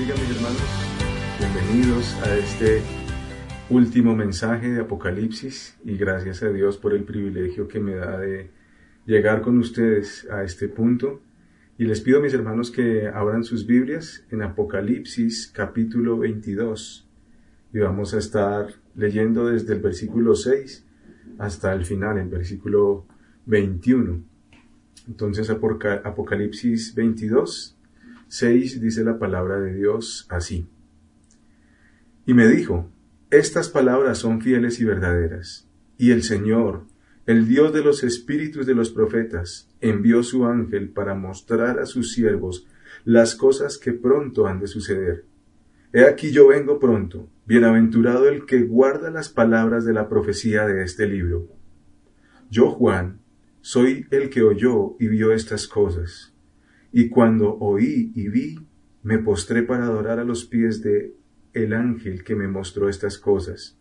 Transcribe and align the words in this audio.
bendiga 0.00 0.18
mis 0.18 0.36
hermanos. 0.36 0.62
Bienvenidos 1.38 2.14
a 2.22 2.34
este 2.38 2.80
último 3.68 4.16
mensaje 4.16 4.70
de 4.70 4.80
Apocalipsis 4.80 5.76
y 5.84 5.98
gracias 5.98 6.42
a 6.42 6.48
Dios 6.48 6.78
por 6.78 6.94
el 6.94 7.04
privilegio 7.04 7.68
que 7.68 7.80
me 7.80 7.96
da 7.96 8.18
de 8.18 8.50
llegar 9.04 9.42
con 9.42 9.58
ustedes 9.58 10.26
a 10.30 10.42
este 10.42 10.68
punto. 10.68 11.20
Y 11.76 11.84
les 11.84 12.00
pido 12.00 12.18
a 12.18 12.22
mis 12.22 12.32
hermanos 12.32 12.70
que 12.70 13.08
abran 13.08 13.44
sus 13.44 13.66
Biblias 13.66 14.24
en 14.30 14.40
Apocalipsis 14.42 15.50
capítulo 15.54 16.16
22 16.16 17.06
y 17.74 17.78
vamos 17.80 18.14
a 18.14 18.18
estar 18.18 18.68
leyendo 18.94 19.48
desde 19.48 19.74
el 19.74 19.80
versículo 19.80 20.34
6 20.34 20.86
hasta 21.38 21.74
el 21.74 21.84
final, 21.84 22.16
el 22.16 22.28
versículo 22.28 23.06
21. 23.44 24.22
Entonces 25.08 25.50
Apocalipsis 25.50 26.94
22 26.94 27.76
6 28.30 28.80
dice 28.80 29.02
la 29.02 29.18
palabra 29.18 29.58
de 29.58 29.74
Dios 29.74 30.24
así. 30.30 30.68
Y 32.26 32.32
me 32.32 32.46
dijo, 32.46 32.88
estas 33.28 33.68
palabras 33.68 34.18
son 34.18 34.40
fieles 34.40 34.78
y 34.78 34.84
verdaderas. 34.84 35.68
Y 35.98 36.12
el 36.12 36.22
Señor, 36.22 36.84
el 37.26 37.48
Dios 37.48 37.72
de 37.72 37.82
los 37.82 38.04
espíritus 38.04 38.66
de 38.66 38.76
los 38.76 38.90
profetas, 38.90 39.68
envió 39.80 40.22
su 40.22 40.46
ángel 40.46 40.90
para 40.90 41.16
mostrar 41.16 41.80
a 41.80 41.86
sus 41.86 42.12
siervos 42.12 42.68
las 43.04 43.34
cosas 43.34 43.78
que 43.78 43.92
pronto 43.92 44.46
han 44.46 44.60
de 44.60 44.68
suceder. 44.68 45.24
He 45.92 46.04
aquí 46.04 46.30
yo 46.30 46.46
vengo 46.46 46.78
pronto, 46.78 47.28
bienaventurado 47.46 48.28
el 48.28 48.46
que 48.46 48.62
guarda 48.62 49.10
las 49.10 49.28
palabras 49.28 49.84
de 49.84 49.92
la 49.92 50.08
profecía 50.08 50.68
de 50.68 50.84
este 50.84 51.08
libro. 51.08 51.48
Yo, 52.48 52.70
Juan, 52.70 53.18
soy 53.60 54.06
el 54.12 54.30
que 54.30 54.42
oyó 54.42 54.94
y 55.00 55.08
vio 55.08 55.32
estas 55.32 55.66
cosas. 55.66 56.32
Y 56.92 57.08
cuando 57.08 57.56
oí 57.58 58.12
y 58.14 58.28
vi, 58.28 58.58
me 59.02 59.18
postré 59.18 59.62
para 59.62 59.84
adorar 59.84 60.18
a 60.18 60.24
los 60.24 60.44
pies 60.44 60.82
de 60.82 61.14
el 61.52 61.72
ángel 61.72 62.24
que 62.24 62.34
me 62.34 62.48
mostró 62.48 62.88
estas 62.88 63.18
cosas. 63.18 63.78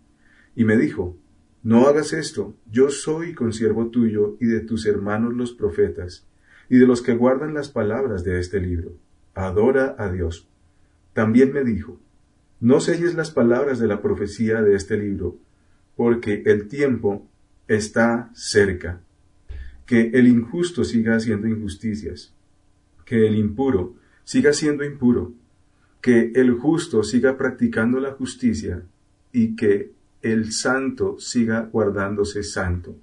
Y 0.56 0.64
me 0.64 0.78
dijo, 0.78 1.18
No 1.64 1.88
hagas 1.88 2.14
esto, 2.14 2.56
yo 2.72 2.90
soy 2.90 3.34
consiervo 3.34 3.90
tuyo 3.90 4.38
y 4.40 4.46
de 4.46 4.62
tus 4.62 4.86
hermanos 4.86 5.36
los 5.36 5.54
profetas, 5.54 6.28
y 6.70 6.78
de 6.78 6.88
los 6.88 7.02
que 7.02 7.16
guardan 7.16 7.54
las 7.54 7.70
palabras 7.70 8.24
de 8.24 8.40
este 8.40 8.60
libro. 8.60 8.94
Adora 9.34 9.96
a 9.98 10.12
Dios. 10.12 10.48
También 11.14 11.52
me 11.52 11.64
dijo, 11.64 12.00
No 12.60 12.80
selles 12.80 13.16
las 13.16 13.32
palabras 13.32 13.80
de 13.80 13.88
la 13.88 14.02
profecía 14.02 14.62
de 14.62 14.76
este 14.76 14.98
libro, 14.98 15.38
porque 15.96 16.44
el 16.46 16.68
tiempo 16.68 17.28
está 17.68 18.30
cerca. 18.34 19.02
Que 19.86 20.12
el 20.14 20.28
injusto 20.28 20.84
siga 20.84 21.16
haciendo 21.16 21.48
injusticias 21.48 22.34
que 23.10 23.26
el 23.26 23.38
impuro 23.38 23.96
siga 24.24 24.54
siendo 24.54 24.84
impuro, 24.84 25.34
que 26.00 26.32
el 26.36 26.52
justo 26.52 27.02
siga 27.02 27.38
practicando 27.38 28.00
la 28.00 28.12
justicia 28.12 28.84
y 29.34 29.56
que 29.56 29.94
el 30.22 30.52
santo 30.52 31.18
siga 31.18 31.62
guardándose 31.72 32.44
santo. 32.44 32.96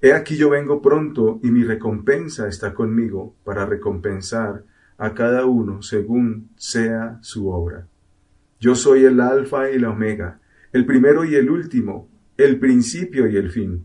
He 0.00 0.12
aquí 0.12 0.36
yo 0.36 0.50
vengo 0.50 0.80
pronto 0.80 1.40
y 1.42 1.50
mi 1.50 1.64
recompensa 1.64 2.46
está 2.46 2.74
conmigo 2.74 3.34
para 3.42 3.66
recompensar 3.66 4.62
a 4.98 5.14
cada 5.14 5.46
uno 5.46 5.82
según 5.82 6.50
sea 6.54 7.18
su 7.20 7.48
obra. 7.48 7.88
Yo 8.60 8.76
soy 8.76 9.04
el 9.04 9.18
alfa 9.18 9.68
y 9.68 9.80
la 9.80 9.90
omega, 9.90 10.38
el 10.72 10.86
primero 10.86 11.24
y 11.24 11.34
el 11.34 11.50
último, 11.50 12.08
el 12.36 12.60
principio 12.60 13.26
y 13.26 13.36
el 13.36 13.50
fin. 13.50 13.84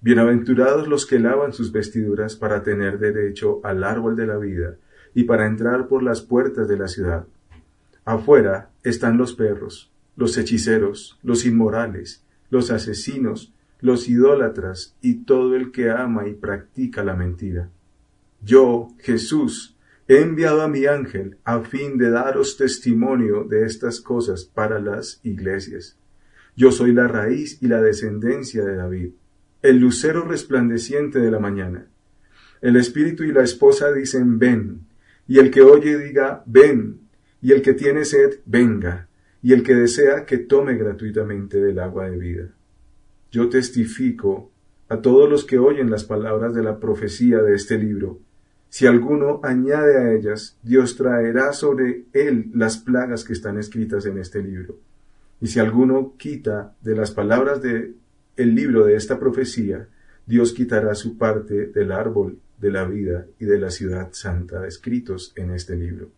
Bienaventurados 0.00 0.86
los 0.86 1.04
que 1.04 1.18
lavan 1.18 1.52
sus 1.52 1.72
vestiduras 1.72 2.36
para 2.36 2.62
tener 2.62 3.00
derecho 3.00 3.60
al 3.64 3.82
árbol 3.82 4.14
de 4.14 4.26
la 4.28 4.36
vida 4.36 4.76
y 5.14 5.24
para 5.24 5.46
entrar 5.46 5.88
por 5.88 6.02
las 6.02 6.20
puertas 6.20 6.68
de 6.68 6.76
la 6.76 6.88
ciudad. 6.88 7.26
Afuera 8.04 8.70
están 8.82 9.16
los 9.16 9.32
perros, 9.34 9.90
los 10.16 10.36
hechiceros, 10.36 11.18
los 11.22 11.46
inmorales, 11.46 12.22
los 12.50 12.70
asesinos, 12.70 13.52
los 13.80 14.08
idólatras 14.08 14.96
y 15.00 15.24
todo 15.24 15.56
el 15.56 15.70
que 15.70 15.90
ama 15.90 16.26
y 16.26 16.34
practica 16.34 17.04
la 17.04 17.14
mentira. 17.14 17.70
Yo, 18.42 18.88
Jesús, 18.98 19.76
he 20.06 20.20
enviado 20.20 20.62
a 20.62 20.68
mi 20.68 20.86
ángel 20.86 21.38
a 21.44 21.60
fin 21.60 21.96
de 21.98 22.10
daros 22.10 22.56
testimonio 22.56 23.44
de 23.44 23.64
estas 23.64 24.00
cosas 24.00 24.44
para 24.44 24.78
las 24.78 25.20
iglesias. 25.22 25.96
Yo 26.56 26.70
soy 26.72 26.92
la 26.92 27.08
raíz 27.08 27.62
y 27.62 27.68
la 27.68 27.80
descendencia 27.80 28.64
de 28.64 28.76
David, 28.76 29.10
el 29.62 29.78
lucero 29.78 30.24
resplandeciente 30.24 31.18
de 31.18 31.30
la 31.30 31.38
mañana. 31.38 31.86
El 32.60 32.76
espíritu 32.76 33.24
y 33.24 33.32
la 33.32 33.42
esposa 33.42 33.92
dicen 33.92 34.38
ven, 34.38 34.86
y 35.26 35.38
el 35.38 35.50
que 35.50 35.62
oye 35.62 35.98
diga, 35.98 36.42
ven, 36.46 37.00
y 37.40 37.52
el 37.52 37.62
que 37.62 37.74
tiene 37.74 38.04
sed, 38.04 38.40
venga, 38.46 39.08
y 39.42 39.52
el 39.52 39.62
que 39.62 39.74
desea 39.74 40.24
que 40.24 40.38
tome 40.38 40.74
gratuitamente 40.74 41.58
del 41.58 41.78
agua 41.78 42.08
de 42.08 42.16
vida. 42.16 42.54
Yo 43.30 43.48
testifico 43.48 44.50
a 44.88 45.00
todos 45.00 45.28
los 45.28 45.44
que 45.44 45.58
oyen 45.58 45.90
las 45.90 46.04
palabras 46.04 46.54
de 46.54 46.62
la 46.62 46.78
profecía 46.78 47.42
de 47.42 47.54
este 47.54 47.78
libro. 47.78 48.20
Si 48.68 48.86
alguno 48.86 49.40
añade 49.42 49.98
a 49.98 50.12
ellas, 50.12 50.58
Dios 50.62 50.96
traerá 50.96 51.52
sobre 51.52 52.04
él 52.12 52.50
las 52.54 52.78
plagas 52.78 53.24
que 53.24 53.32
están 53.32 53.58
escritas 53.58 54.06
en 54.06 54.18
este 54.18 54.42
libro. 54.42 54.78
Y 55.40 55.48
si 55.48 55.60
alguno 55.60 56.14
quita 56.16 56.74
de 56.80 56.94
las 56.94 57.10
palabras 57.10 57.60
de 57.60 57.94
el 58.36 58.54
libro 58.54 58.84
de 58.84 58.96
esta 58.96 59.18
profecía, 59.18 59.88
Dios 60.26 60.52
quitará 60.52 60.94
su 60.94 61.18
parte 61.18 61.66
del 61.66 61.92
árbol 61.92 62.38
de 62.58 62.70
la 62.70 62.84
vida 62.84 63.26
y 63.38 63.44
de 63.44 63.58
la 63.58 63.70
ciudad 63.70 64.10
santa 64.12 64.66
escritos 64.66 65.32
en 65.36 65.50
este 65.50 65.76
libro. 65.76 66.10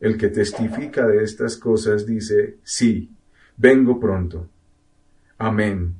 El 0.00 0.18
que 0.18 0.28
testifica 0.28 1.06
de 1.06 1.22
estas 1.22 1.56
cosas 1.56 2.06
dice, 2.06 2.58
sí, 2.62 3.10
vengo 3.56 3.98
pronto. 3.98 4.48
Amén. 5.38 5.94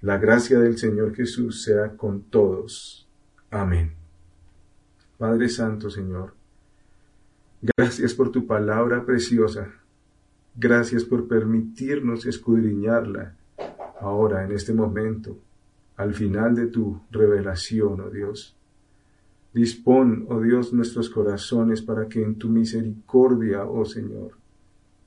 La 0.00 0.18
gracia 0.18 0.58
del 0.58 0.78
Señor 0.78 1.14
Jesús 1.14 1.62
sea 1.62 1.96
con 1.96 2.22
todos. 2.22 3.08
Amén. 3.50 3.94
Padre 5.18 5.48
Santo, 5.48 5.90
Señor, 5.90 6.34
gracias 7.60 8.14
por 8.14 8.32
tu 8.32 8.46
palabra 8.46 9.04
preciosa. 9.04 9.72
Gracias 10.54 11.04
por 11.04 11.28
permitirnos 11.28 12.26
escudriñarla 12.26 13.36
ahora, 14.00 14.44
en 14.44 14.52
este 14.52 14.72
momento 14.72 15.38
al 15.96 16.14
final 16.14 16.54
de 16.54 16.66
tu 16.66 17.00
revelación, 17.10 18.00
oh 18.00 18.10
Dios. 18.10 18.56
Dispón, 19.52 20.26
oh 20.28 20.40
Dios, 20.40 20.72
nuestros 20.72 21.10
corazones 21.10 21.82
para 21.82 22.08
que 22.08 22.22
en 22.22 22.36
tu 22.36 22.48
misericordia, 22.48 23.64
oh 23.64 23.84
Señor, 23.84 24.32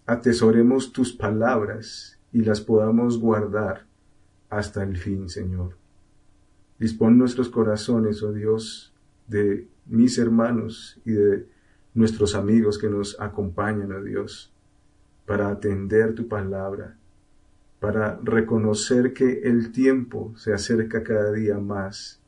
atesoremos 0.06 0.92
tus 0.92 1.14
palabras 1.14 2.20
y 2.32 2.42
las 2.42 2.62
podamos 2.62 3.20
guardar 3.20 3.86
hasta 4.50 4.84
el 4.84 4.98
fin, 4.98 5.30
Señor. 5.30 5.78
Dispón 6.78 7.18
nuestros 7.18 7.50
corazones, 7.50 8.22
oh 8.22 8.34
Dios, 8.34 8.94
de 9.28 9.68
mis 9.86 10.18
hermanos 10.18 11.00
y 11.06 11.12
de 11.12 11.48
nuestros 11.94 12.36
amigos 12.36 12.78
que 12.78 12.90
nos 12.90 13.20
acompañan, 13.20 13.92
oh 13.94 14.04
Dios, 14.04 14.54
para 15.26 15.50
atender 15.50 16.14
tu 16.14 16.28
palabra 16.28 16.98
para 17.80 18.20
reconocer 18.24 19.14
que 19.14 19.42
el 19.44 19.72
tiempo 19.72 20.34
se 20.38 20.54
acerca 20.54 21.04
cada 21.04 21.32
día 21.32 21.58
más, 21.60 22.22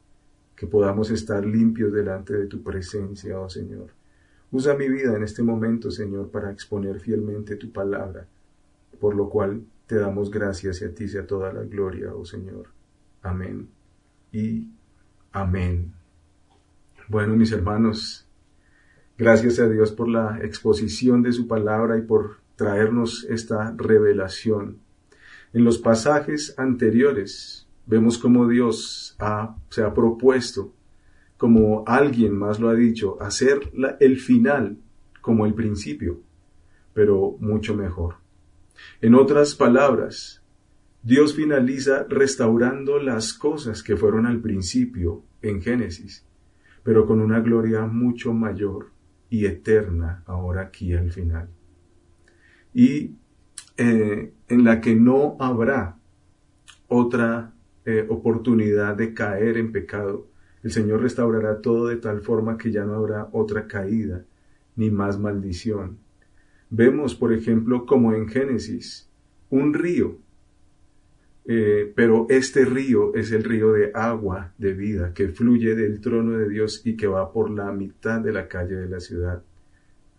que 0.56 0.68
podamos 0.68 1.12
estar 1.12 1.46
limpios 1.46 1.94
delante 1.94 2.34
de 2.34 2.47
tu 2.47 2.63
presencia, 2.63 3.40
oh 3.40 3.50
Señor. 3.50 3.91
Usa 4.52 4.75
mi 4.75 4.88
vida 4.88 5.16
en 5.16 5.24
este 5.24 5.44
momento, 5.44 5.91
Señor, 5.91 6.30
para 6.31 6.52
exponer 6.52 7.00
fielmente 7.00 7.56
tu 7.56 7.72
palabra, 7.72 8.28
por 9.00 9.16
lo 9.16 9.30
cual 9.30 9.63
te 9.86 9.96
damos 9.96 10.31
gracias 10.31 10.81
y 10.81 10.86
a 10.86 10.94
ti 10.94 11.07
sea 11.07 11.25
toda 11.28 11.53
la 11.53 11.63
gloria, 11.63 12.13
oh 12.13 12.25
Señor. 12.25 12.68
Amén 13.22 13.69
y 14.31 14.68
amén. 15.31 15.94
Bueno, 17.07 17.36
mis 17.36 17.52
hermanos, 17.52 18.28
gracias 19.18 19.59
a 19.59 19.69
Dios 19.69 19.91
por 19.91 20.09
la 20.09 20.40
exposición 20.41 21.22
de 21.22 21.31
su 21.31 21.48
palabra 21.48 21.98
y 21.98 22.01
por 22.01 22.38
traernos 22.56 23.25
esta 23.30 23.74
revelación 23.77 24.80
en 25.54 25.64
los 25.64 25.78
pasajes 25.78 26.54
anteriores 26.58 27.68
vemos 27.86 28.18
cómo 28.18 28.48
Dios 28.48 29.18
se 29.70 29.82
ha 29.82 29.94
propuesto, 29.94 30.74
como 31.38 31.84
alguien 31.88 32.36
más 32.38 32.60
lo 32.60 32.70
ha 32.70 32.76
dicho, 32.76 33.18
hacer 33.22 33.72
el 34.00 34.18
final 34.18 34.78
como 35.22 35.46
el 35.46 35.54
principio, 35.54 36.22
pero 36.94 37.38
mucho 37.40 37.76
mejor. 37.76 38.16
En 39.02 39.16
otras 39.16 39.56
palabras, 39.56 40.44
Dios 41.02 41.36
finaliza 41.36 42.06
restaurando 42.10 43.00
las 43.00 43.34
cosas 43.34 43.84
que 43.84 43.96
fueron 43.96 44.26
al 44.26 44.42
principio 44.42 45.24
en 45.42 45.62
Génesis, 45.62 46.26
pero 46.84 47.06
con 47.06 47.22
una 47.22 47.40
gloria 47.40 47.86
mucho 47.86 48.34
mayor 48.34 48.92
y 49.30 49.46
eterna 49.46 50.24
ahora 50.26 50.64
aquí 50.64 50.94
al 50.94 51.12
final. 51.12 51.50
Y 52.74 53.16
eh, 53.77 54.33
en 54.47 54.63
la 54.63 54.81
que 54.81 54.95
no 54.95 55.38
habrá 55.39 55.97
otra 56.88 57.53
eh, 57.85 58.06
oportunidad 58.09 58.95
de 58.95 59.13
caer 59.13 59.57
en 59.57 59.71
pecado. 59.71 60.27
El 60.63 60.71
Señor 60.71 61.01
restaurará 61.01 61.62
todo 61.62 61.88
de 61.88 61.97
tal 61.97 62.21
forma 62.21 62.57
que 62.57 62.71
ya 62.71 62.83
no 62.83 62.95
habrá 62.95 63.29
otra 63.31 63.68
caída 63.68 64.25
ni 64.75 64.89
más 64.89 65.19
maldición. 65.19 65.97
Vemos, 66.69 67.15
por 67.15 67.31
ejemplo, 67.31 67.85
como 67.85 68.13
en 68.13 68.27
Génesis, 68.27 69.09
un 69.50 69.74
río, 69.74 70.18
eh, 71.45 71.94
pero 71.95 72.25
este 72.29 72.65
río 72.65 73.15
es 73.15 73.31
el 73.31 73.44
río 73.44 73.71
de 73.71 73.91
agua 73.94 74.53
de 74.57 74.74
vida 74.74 75.13
que 75.13 75.29
fluye 75.29 75.75
del 75.75 76.01
trono 76.01 76.38
de 76.38 76.50
Dios 76.50 76.81
y 76.85 76.97
que 76.97 77.07
va 77.07 77.31
por 77.31 77.50
la 77.50 77.71
mitad 77.71 78.19
de 78.19 78.33
la 78.33 78.50
calle 78.50 78.75
de 78.75 78.89
la 78.89 79.00
ciudad. 79.00 79.41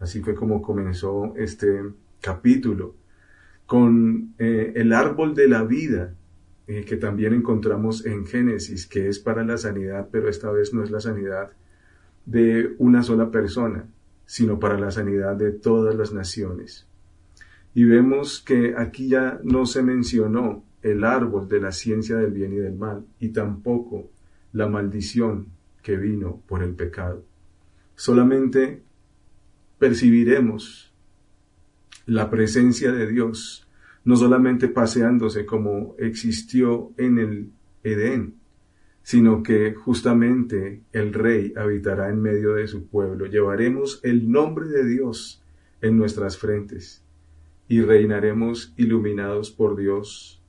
Así 0.00 0.20
fue 0.20 0.34
como 0.34 0.62
comenzó 0.62 1.34
este 1.36 1.82
capítulo, 2.22 2.94
con 3.68 4.32
eh, 4.38 4.72
el 4.76 4.94
árbol 4.94 5.34
de 5.34 5.46
la 5.46 5.62
vida, 5.62 6.14
eh, 6.66 6.86
que 6.86 6.96
también 6.96 7.34
encontramos 7.34 8.06
en 8.06 8.24
Génesis, 8.24 8.86
que 8.86 9.10
es 9.10 9.18
para 9.18 9.44
la 9.44 9.58
sanidad, 9.58 10.08
pero 10.10 10.30
esta 10.30 10.50
vez 10.50 10.72
no 10.72 10.82
es 10.82 10.90
la 10.90 11.00
sanidad 11.00 11.50
de 12.24 12.74
una 12.78 13.02
sola 13.02 13.30
persona, 13.30 13.84
sino 14.24 14.58
para 14.58 14.78
la 14.78 14.90
sanidad 14.90 15.36
de 15.36 15.52
todas 15.52 15.94
las 15.94 16.14
naciones. 16.14 16.86
Y 17.74 17.84
vemos 17.84 18.40
que 18.40 18.74
aquí 18.74 19.08
ya 19.08 19.38
no 19.44 19.66
se 19.66 19.82
mencionó 19.82 20.64
el 20.80 21.04
árbol 21.04 21.46
de 21.46 21.60
la 21.60 21.70
ciencia 21.70 22.16
del 22.16 22.32
bien 22.32 22.54
y 22.54 22.56
del 22.56 22.74
mal, 22.74 23.04
y 23.20 23.28
tampoco 23.28 24.08
la 24.54 24.66
maldición 24.66 25.48
que 25.82 25.98
vino 25.98 26.40
por 26.48 26.62
el 26.62 26.74
pecado. 26.74 27.22
Solamente 27.96 28.82
percibiremos 29.78 30.87
la 32.08 32.30
presencia 32.30 32.90
de 32.90 33.06
Dios, 33.06 33.68
no 34.04 34.16
solamente 34.16 34.68
paseándose 34.68 35.44
como 35.44 35.94
existió 35.98 36.90
en 36.96 37.18
el 37.18 37.50
Edén, 37.84 38.36
sino 39.02 39.42
que 39.42 39.74
justamente 39.74 40.80
el 40.92 41.12
Rey 41.12 41.52
habitará 41.54 42.08
en 42.08 42.22
medio 42.22 42.54
de 42.54 42.66
su 42.66 42.86
pueblo. 42.86 43.26
Llevaremos 43.26 44.00
el 44.04 44.30
nombre 44.30 44.68
de 44.68 44.86
Dios 44.86 45.42
en 45.82 45.98
nuestras 45.98 46.38
frentes 46.38 47.04
y 47.68 47.82
reinaremos 47.82 48.72
iluminados 48.78 49.50
por 49.50 49.76
Dios 49.76 50.42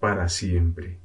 para 0.00 0.30
siempre. 0.30 0.98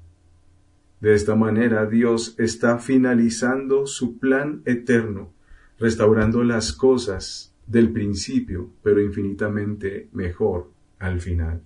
De 1.01 1.13
esta 1.13 1.35
manera 1.35 1.85
Dios 1.85 2.35
está 2.37 2.77
finalizando 2.77 3.85
su 3.87 4.19
plan 4.19 4.61
eterno, 4.63 5.33
restaurando 5.77 6.45
las 6.45 6.71
cosas 6.71 7.50
del 7.71 7.91
principio, 7.91 8.69
pero 8.83 9.01
infinitamente 9.01 10.09
mejor 10.11 10.71
al 10.99 11.21
final. 11.21 11.61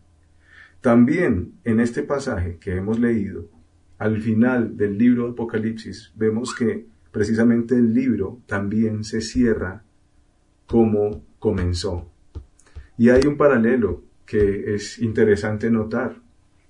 También 0.79 1.53
en 1.63 1.79
este 1.79 2.03
pasaje 2.03 2.57
que 2.59 2.75
hemos 2.75 2.99
leído, 2.99 3.49
al 3.97 4.21
final 4.21 4.77
del 4.77 4.99
libro 4.99 5.25
de 5.25 5.31
Apocalipsis, 5.31 6.13
vemos 6.15 6.53
que 6.53 6.85
precisamente 7.11 7.73
el 7.73 7.93
libro 7.93 8.39
también 8.45 9.03
se 9.03 9.21
cierra 9.21 9.83
como 10.67 11.23
comenzó. 11.39 12.11
Y 12.97 13.09
hay 13.09 13.25
un 13.25 13.35
paralelo 13.35 14.03
que 14.27 14.75
es 14.75 14.99
interesante 14.99 15.71
notar 15.71 16.21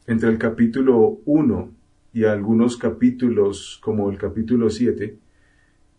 entre 0.08 0.30
el 0.30 0.38
capítulo 0.38 1.20
1 1.26 1.72
y 2.14 2.24
algunos 2.24 2.78
capítulos 2.78 3.80
como 3.84 4.10
el 4.10 4.18
capítulo 4.18 4.70
7 4.70 5.18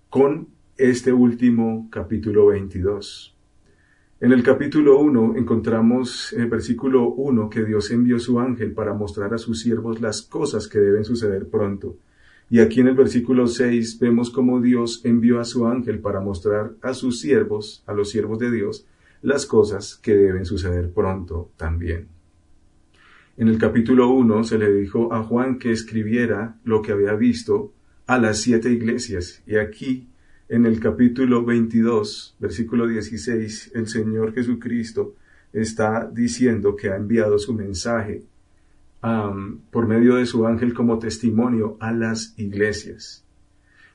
con 0.09 0.56
este 0.79 1.11
último 1.11 1.89
capítulo 1.91 2.49
22. 2.49 3.35
En 4.21 4.33
el 4.33 4.43
capítulo 4.43 4.99
1 5.01 5.37
encontramos 5.37 6.35
en 6.35 6.43
el 6.43 6.51
versículo 6.51 7.09
1 7.09 7.49
que 7.49 7.65
Dios 7.65 7.91
envió 7.91 8.19
su 8.19 8.39
ángel 8.39 8.73
para 8.73 8.93
mostrar 8.93 9.33
a 9.33 9.39
sus 9.39 9.61
siervos 9.61 10.03
las 10.03 10.21
cosas 10.21 10.69
que 10.69 10.79
deben 10.79 11.05
suceder 11.05 11.49
pronto. 11.49 11.97
Y 12.51 12.61
aquí 12.61 12.81
en 12.81 12.89
el 12.89 12.95
versículo 12.95 13.47
6 13.47 13.99
vemos 14.01 14.31
cómo 14.31 14.61
Dios 14.61 15.01
envió 15.05 15.41
a 15.41 15.45
su 15.45 15.67
ángel 15.67 15.99
para 16.01 16.21
mostrar 16.21 16.73
a 16.83 16.93
sus 16.93 17.21
siervos, 17.21 17.83
a 17.87 17.95
los 17.95 18.11
siervos 18.11 18.39
de 18.39 18.51
Dios, 18.51 18.87
las 19.23 19.47
cosas 19.47 19.97
que 19.97 20.15
deben 20.15 20.45
suceder 20.45 20.91
pronto 20.91 21.53
también. 21.57 22.09
En 23.39 23.49
el 23.49 23.57
capítulo 23.57 24.11
1 24.11 24.45
se 24.45 24.59
le 24.59 24.71
dijo 24.73 25.13
a 25.15 25.23
Juan 25.23 25.59
que 25.59 25.73
escribiera 25.73 26.59
lo 26.65 26.83
que 26.83 26.93
había 26.93 27.15
visto 27.15 27.73
a 28.07 28.19
las 28.19 28.43
siete 28.43 28.71
iglesias. 28.71 29.43
Y 29.47 29.57
aquí 29.57 30.09
en 30.49 30.65
el 30.65 30.79
capítulo 30.79 31.45
22, 31.45 32.37
versículo 32.39 32.87
16, 32.87 33.73
el 33.75 33.89
Señor 33.89 34.33
Jesucristo 34.33 35.15
está 35.53 36.09
diciendo 36.09 36.77
que 36.77 36.91
ha 36.91 36.97
enviado 36.97 37.39
su 37.39 37.53
mensaje 37.53 38.23
por 39.71 39.87
medio 39.87 40.17
de 40.17 40.27
su 40.27 40.47
ángel 40.47 40.75
como 40.75 40.99
testimonio 40.99 41.77
a 41.81 41.93
las 41.93 42.35
iglesias. 42.39 43.25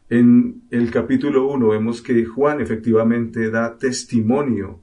En 0.10 0.64
el 0.72 0.92
capítulo 0.92 1.48
1 1.52 1.70
vemos 1.70 2.02
que 2.02 2.26
Juan 2.26 2.62
efectivamente 2.62 3.50
da 3.50 3.78
testimonio 3.78 4.80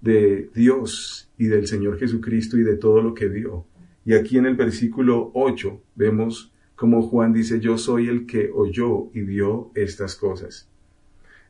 de 0.00 0.50
Dios 0.54 1.28
y 1.36 1.46
del 1.46 1.66
Señor 1.66 1.98
Jesucristo 1.98 2.58
y 2.58 2.62
de 2.62 2.76
todo 2.76 3.02
lo 3.02 3.14
que 3.14 3.28
vio. 3.28 3.66
Y 4.04 4.14
aquí 4.14 4.38
en 4.38 4.46
el 4.46 4.56
versículo 4.56 5.30
8 5.34 5.82
vemos 5.94 6.50
como 6.74 7.02
Juan 7.02 7.34
dice, 7.34 7.60
yo 7.60 7.76
soy 7.76 8.08
el 8.08 8.24
que 8.24 8.50
oyó 8.50 9.10
y 9.12 9.20
vio 9.20 9.70
estas 9.74 10.16
cosas. 10.16 10.69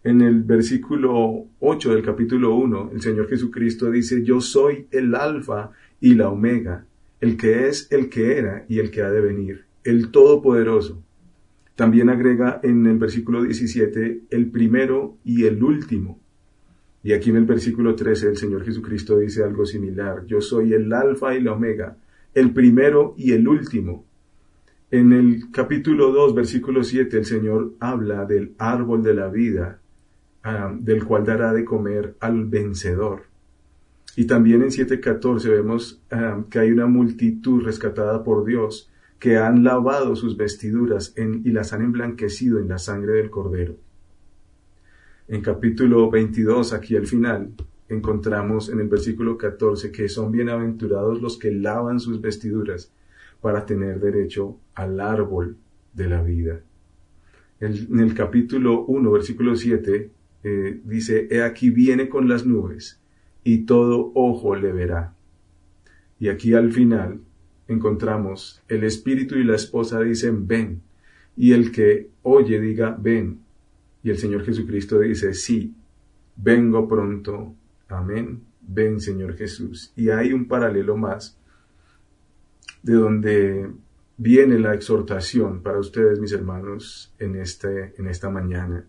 En 0.03 0.23
el 0.23 0.43
versículo 0.45 1.45
8 1.61 1.93
del 1.93 2.03
capítulo 2.03 2.55
1, 2.55 2.91
el 2.95 3.03
Señor 3.03 3.29
Jesucristo 3.29 3.91
dice, 3.91 4.23
yo 4.23 4.41
soy 4.41 4.87
el 4.91 5.15
alfa 5.15 5.73
y 6.01 6.15
la 6.15 6.31
omega, 6.31 6.87
el 7.21 7.37
que 7.37 7.69
es, 7.69 7.87
el 7.93 8.09
que 8.09 8.39
era 8.39 8.65
y 8.67 8.79
el 8.79 8.91
que 8.91 9.03
ha 9.03 9.11
de 9.11 9.21
venir, 9.21 9.67
el 9.85 10.11
Todopoderoso. 10.11 11.03
También 11.77 12.09
agrega 12.09 12.61
en 12.63 12.87
el 12.87 12.97
versículo 12.97 13.43
17, 13.43 14.23
el 14.31 14.51
primero 14.51 15.19
y 15.23 15.45
el 15.45 15.63
último. 15.63 16.19
Y 17.03 17.13
aquí 17.13 17.29
en 17.29 17.37
el 17.37 17.45
versículo 17.45 17.95
13 17.95 18.29
el 18.29 18.37
Señor 18.39 18.65
Jesucristo 18.65 19.19
dice 19.19 19.45
algo 19.45 19.67
similar, 19.67 20.25
yo 20.25 20.41
soy 20.41 20.73
el 20.73 20.91
alfa 20.95 21.35
y 21.35 21.43
la 21.43 21.53
omega, 21.53 21.99
el 22.33 22.53
primero 22.53 23.15
y 23.19 23.33
el 23.33 23.47
último. 23.47 24.07
En 24.91 25.13
el 25.13 25.51
capítulo 25.53 26.11
2, 26.11 26.35
versículo 26.35 26.85
7, 26.85 27.19
el 27.19 27.25
Señor 27.27 27.75
habla 27.81 28.25
del 28.25 28.55
árbol 28.59 29.03
de 29.03 29.15
la 29.15 29.29
vida, 29.29 29.80
Ah, 30.43 30.75
del 30.75 31.05
cual 31.05 31.27
dará 31.27 31.53
de 31.53 31.67
comer 31.67 32.17
al 32.19 32.47
vencedor. 32.47 33.25
Y 34.17 34.25
también 34.25 34.63
en 34.63 34.71
7.14 34.71 35.51
vemos 35.51 36.03
ah, 36.11 36.43
que 36.49 36.59
hay 36.59 36.71
una 36.71 36.87
multitud 36.87 37.63
rescatada 37.63 38.25
por 38.25 38.47
Dios 38.47 38.91
que 39.19 39.37
han 39.37 39.63
lavado 39.65 40.17
sus 40.17 40.39
vestiduras 40.39 41.15
y 41.19 41.51
las 41.51 41.75
han 41.75 41.83
emblanquecido 41.83 42.59
en 42.59 42.69
la 42.69 42.79
sangre 42.79 43.13
del 43.15 43.29
cordero. 43.29 43.77
En 45.29 45.43
capítulo 45.43 46.11
22, 46.11 46.73
aquí 46.73 46.97
al 46.97 47.07
final, 47.07 47.53
encontramos 47.91 48.71
en 48.71 48.81
el 48.81 48.89
versículo 48.89 49.37
14 49.37 49.93
que 49.93 50.09
son 50.09 50.33
bienaventurados 50.33 51.21
los 51.21 51.39
que 51.39 51.53
lavan 51.53 52.01
sus 52.01 52.19
vestiduras 52.19 52.91
para 53.43 53.67
tener 53.67 54.01
derecho 54.01 54.57
al 54.75 55.01
árbol 55.01 55.59
de 55.93 56.09
la 56.09 56.23
vida. 56.23 56.63
en 57.61 58.01
el 58.01 58.15
capítulo 58.15 58.87
1, 58.87 59.11
versículo 59.11 59.55
7, 59.55 60.11
eh, 60.43 60.81
dice, 60.85 61.29
he 61.31 61.43
aquí 61.43 61.71
viene 61.71 62.09
con 62.09 62.29
las 62.29 62.47
nubes 62.47 63.01
y 63.45 63.65
todo 63.65 64.13
ojo 64.15 64.55
le 64.57 64.73
verá. 64.73 65.15
Y 66.19 66.29
aquí 66.29 66.55
al 66.55 66.73
final 66.73 67.21
encontramos 67.69 68.63
el 68.69 68.85
espíritu 68.85 69.37
y 69.37 69.45
la 69.45 69.57
esposa 69.57 70.01
dicen, 70.01 70.47
ven. 70.47 70.83
Y 71.37 71.53
el 71.53 71.73
que 71.73 72.11
oye 72.23 72.61
diga, 72.61 72.97
ven. 72.99 73.41
Y 74.03 74.11
el 74.11 74.19
Señor 74.19 74.45
Jesucristo 74.45 75.01
dice, 75.01 75.35
sí, 75.35 75.75
vengo 76.37 76.89
pronto. 76.89 77.55
Amén. 77.89 78.43
Ven, 78.61 79.01
Señor 79.01 79.37
Jesús. 79.37 79.93
Y 79.97 80.11
hay 80.11 80.33
un 80.33 80.47
paralelo 80.47 80.97
más 80.97 81.39
de 82.83 82.95
donde 82.95 83.71
viene 84.17 84.59
la 84.59 84.75
exhortación 84.75 85.63
para 85.63 85.79
ustedes, 85.79 86.19
mis 86.19 86.33
hermanos, 86.33 87.15
en, 87.19 87.37
este, 87.37 87.95
en 87.99 88.07
esta 88.07 88.31
mañana 88.31 88.87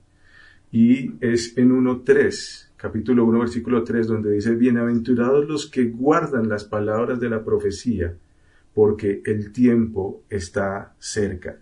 y 0.72 1.16
es 1.20 1.58
en 1.58 1.72
1.3, 1.72 2.70
capítulo 2.78 3.25
1, 3.25 3.40
versículo 3.40 3.84
3, 3.84 4.08
donde 4.08 4.32
dice, 4.32 4.56
bienaventurados 4.56 5.46
los 5.48 5.70
que 5.70 5.90
guardan 5.90 6.48
las 6.48 6.63
palabras 6.63 7.20
de 7.20 7.30
la 7.30 7.44
profecía, 7.44 8.16
porque 8.74 9.22
el 9.25 9.51
tiempo 9.51 10.24
está 10.30 10.96
cerca. 10.98 11.58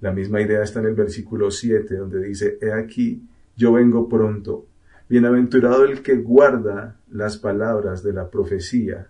La 0.00 0.12
misma 0.12 0.40
idea 0.40 0.62
está 0.62 0.80
en 0.80 0.86
el 0.86 0.94
versículo 0.94 1.50
7, 1.50 1.94
donde 1.94 2.24
dice, 2.24 2.58
he 2.62 2.72
aquí, 2.72 3.22
yo 3.54 3.74
vengo 3.74 4.08
pronto. 4.08 4.66
Bienaventurado 5.10 5.84
el 5.84 6.00
que 6.00 6.16
guarda 6.16 6.98
las 7.10 7.36
palabras 7.36 8.02
de 8.02 8.14
la 8.14 8.30
profecía 8.30 9.08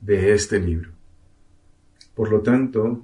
de 0.00 0.32
este 0.32 0.58
libro. 0.58 0.90
Por 2.14 2.30
lo 2.30 2.40
tanto, 2.40 3.02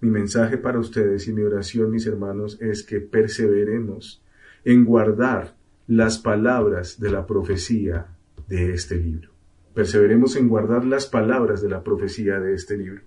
mi 0.00 0.10
mensaje 0.10 0.56
para 0.56 0.78
ustedes 0.78 1.26
y 1.26 1.32
mi 1.32 1.42
oración, 1.42 1.90
mis 1.90 2.06
hermanos, 2.06 2.60
es 2.60 2.84
que 2.84 3.00
perseveremos 3.00 4.23
en 4.64 4.84
guardar 4.84 5.56
las 5.86 6.18
palabras 6.18 6.98
de 6.98 7.10
la 7.10 7.26
profecía 7.26 8.06
de 8.48 8.72
este 8.72 8.96
libro. 8.96 9.30
Perseveremos 9.74 10.36
en 10.36 10.48
guardar 10.48 10.84
las 10.84 11.06
palabras 11.06 11.60
de 11.62 11.68
la 11.68 11.82
profecía 11.82 12.40
de 12.40 12.54
este 12.54 12.76
libro. 12.76 13.02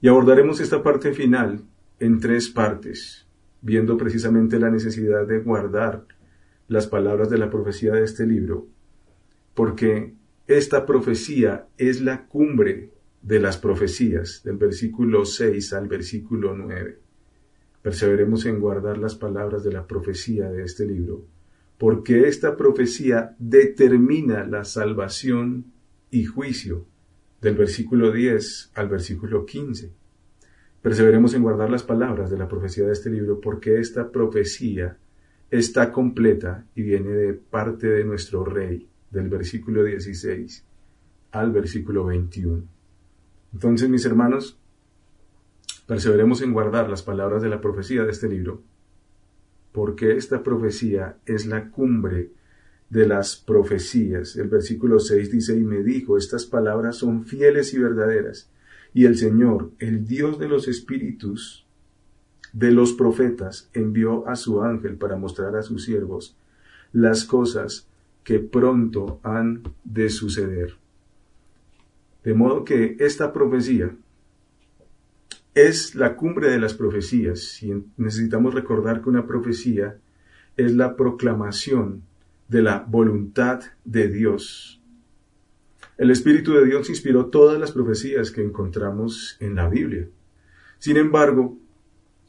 Y 0.00 0.08
abordaremos 0.08 0.60
esta 0.60 0.82
parte 0.82 1.12
final 1.12 1.60
en 2.00 2.20
tres 2.20 2.48
partes, 2.48 3.26
viendo 3.60 3.96
precisamente 3.96 4.58
la 4.58 4.70
necesidad 4.70 5.26
de 5.26 5.40
guardar 5.40 6.04
las 6.68 6.86
palabras 6.86 7.30
de 7.30 7.38
la 7.38 7.50
profecía 7.50 7.92
de 7.92 8.04
este 8.04 8.26
libro 8.26 8.68
porque 9.54 10.14
esta 10.46 10.84
profecía 10.84 11.68
es 11.78 12.00
la 12.00 12.26
cumbre 12.26 12.90
de 13.22 13.40
las 13.40 13.56
profecías, 13.56 14.42
del 14.44 14.56
versículo 14.56 15.24
6 15.24 15.72
al 15.72 15.88
versículo 15.88 16.54
9. 16.54 16.98
Perseveremos 17.84 18.46
en 18.46 18.60
guardar 18.60 18.96
las 18.96 19.14
palabras 19.14 19.62
de 19.62 19.70
la 19.70 19.86
profecía 19.86 20.48
de 20.48 20.62
este 20.62 20.86
libro, 20.86 21.26
porque 21.76 22.28
esta 22.28 22.56
profecía 22.56 23.36
determina 23.38 24.46
la 24.46 24.64
salvación 24.64 25.66
y 26.10 26.24
juicio, 26.24 26.86
del 27.42 27.56
versículo 27.56 28.10
10 28.10 28.70
al 28.74 28.88
versículo 28.88 29.44
15. 29.44 29.92
Perseveremos 30.80 31.34
en 31.34 31.42
guardar 31.42 31.68
las 31.68 31.82
palabras 31.82 32.30
de 32.30 32.38
la 32.38 32.48
profecía 32.48 32.86
de 32.86 32.92
este 32.92 33.10
libro, 33.10 33.38
porque 33.38 33.78
esta 33.78 34.10
profecía 34.10 34.96
está 35.50 35.92
completa 35.92 36.64
y 36.74 36.80
viene 36.84 37.10
de 37.10 37.34
parte 37.34 37.86
de 37.86 38.02
nuestro 38.02 38.46
Rey, 38.46 38.88
del 39.10 39.28
versículo 39.28 39.84
16 39.84 40.64
al 41.32 41.52
versículo 41.52 42.06
21. 42.06 42.64
Entonces, 43.52 43.90
mis 43.90 44.06
hermanos, 44.06 44.58
perseveremos 45.86 46.42
en 46.42 46.52
guardar 46.52 46.88
las 46.88 47.02
palabras 47.02 47.42
de 47.42 47.48
la 47.48 47.60
profecía 47.60 48.04
de 48.04 48.10
este 48.10 48.28
libro, 48.28 48.62
porque 49.72 50.16
esta 50.16 50.42
profecía 50.42 51.18
es 51.26 51.46
la 51.46 51.70
cumbre 51.70 52.30
de 52.90 53.06
las 53.06 53.36
profecías. 53.36 54.36
El 54.36 54.48
versículo 54.48 54.98
6 54.98 55.30
dice, 55.30 55.56
y 55.56 55.64
me 55.64 55.82
dijo, 55.82 56.16
estas 56.16 56.46
palabras 56.46 56.96
son 56.96 57.24
fieles 57.24 57.74
y 57.74 57.78
verdaderas, 57.78 58.50
y 58.92 59.04
el 59.06 59.16
Señor, 59.16 59.72
el 59.78 60.06
Dios 60.06 60.38
de 60.38 60.48
los 60.48 60.68
espíritus, 60.68 61.66
de 62.52 62.70
los 62.70 62.92
profetas, 62.92 63.68
envió 63.72 64.28
a 64.28 64.36
su 64.36 64.62
ángel 64.62 64.96
para 64.96 65.16
mostrar 65.16 65.56
a 65.56 65.62
sus 65.62 65.84
siervos 65.84 66.36
las 66.92 67.24
cosas 67.24 67.88
que 68.22 68.38
pronto 68.38 69.18
han 69.24 69.62
de 69.82 70.08
suceder. 70.08 70.76
De 72.22 72.32
modo 72.32 72.64
que 72.64 72.96
esta 73.00 73.32
profecía 73.32 73.94
es 75.54 75.94
la 75.94 76.16
cumbre 76.16 76.50
de 76.50 76.58
las 76.58 76.74
profecías 76.74 77.62
y 77.62 77.72
necesitamos 77.96 78.54
recordar 78.54 79.02
que 79.02 79.08
una 79.08 79.26
profecía 79.26 79.98
es 80.56 80.72
la 80.72 80.96
proclamación 80.96 82.02
de 82.48 82.62
la 82.62 82.84
voluntad 82.86 83.62
de 83.84 84.08
Dios. 84.08 84.80
El 85.96 86.10
Espíritu 86.10 86.54
de 86.54 86.64
Dios 86.64 86.90
inspiró 86.90 87.26
todas 87.26 87.58
las 87.58 87.70
profecías 87.70 88.32
que 88.32 88.42
encontramos 88.42 89.36
en 89.38 89.54
la 89.54 89.68
Biblia. 89.68 90.08
Sin 90.78 90.96
embargo, 90.96 91.56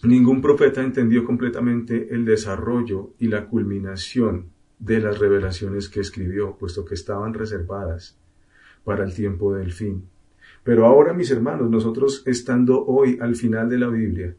ningún 0.04 0.42
profeta 0.42 0.84
entendió 0.84 1.26
completamente 1.26 2.14
el 2.14 2.26
desarrollo 2.26 3.14
y 3.18 3.28
la 3.28 3.48
culminación 3.48 4.52
de 4.78 5.00
las 5.00 5.18
revelaciones 5.18 5.90
que 5.90 6.02
escribió, 6.02 6.58
puesto 6.58 6.86
que 6.86 6.94
estaban 6.94 7.34
reservadas 7.34 8.18
para 8.84 9.04
el 9.04 9.16
tiempo 9.16 9.56
del 9.56 9.72
fin. 9.72 10.08
Pero 10.66 10.88
ahora, 10.88 11.14
mis 11.14 11.30
hermanos, 11.30 11.70
nosotros 11.70 12.24
estando 12.26 12.84
hoy 12.88 13.20
al 13.22 13.36
final 13.36 13.70
de 13.70 13.78
la 13.78 13.88
Biblia, 13.88 14.36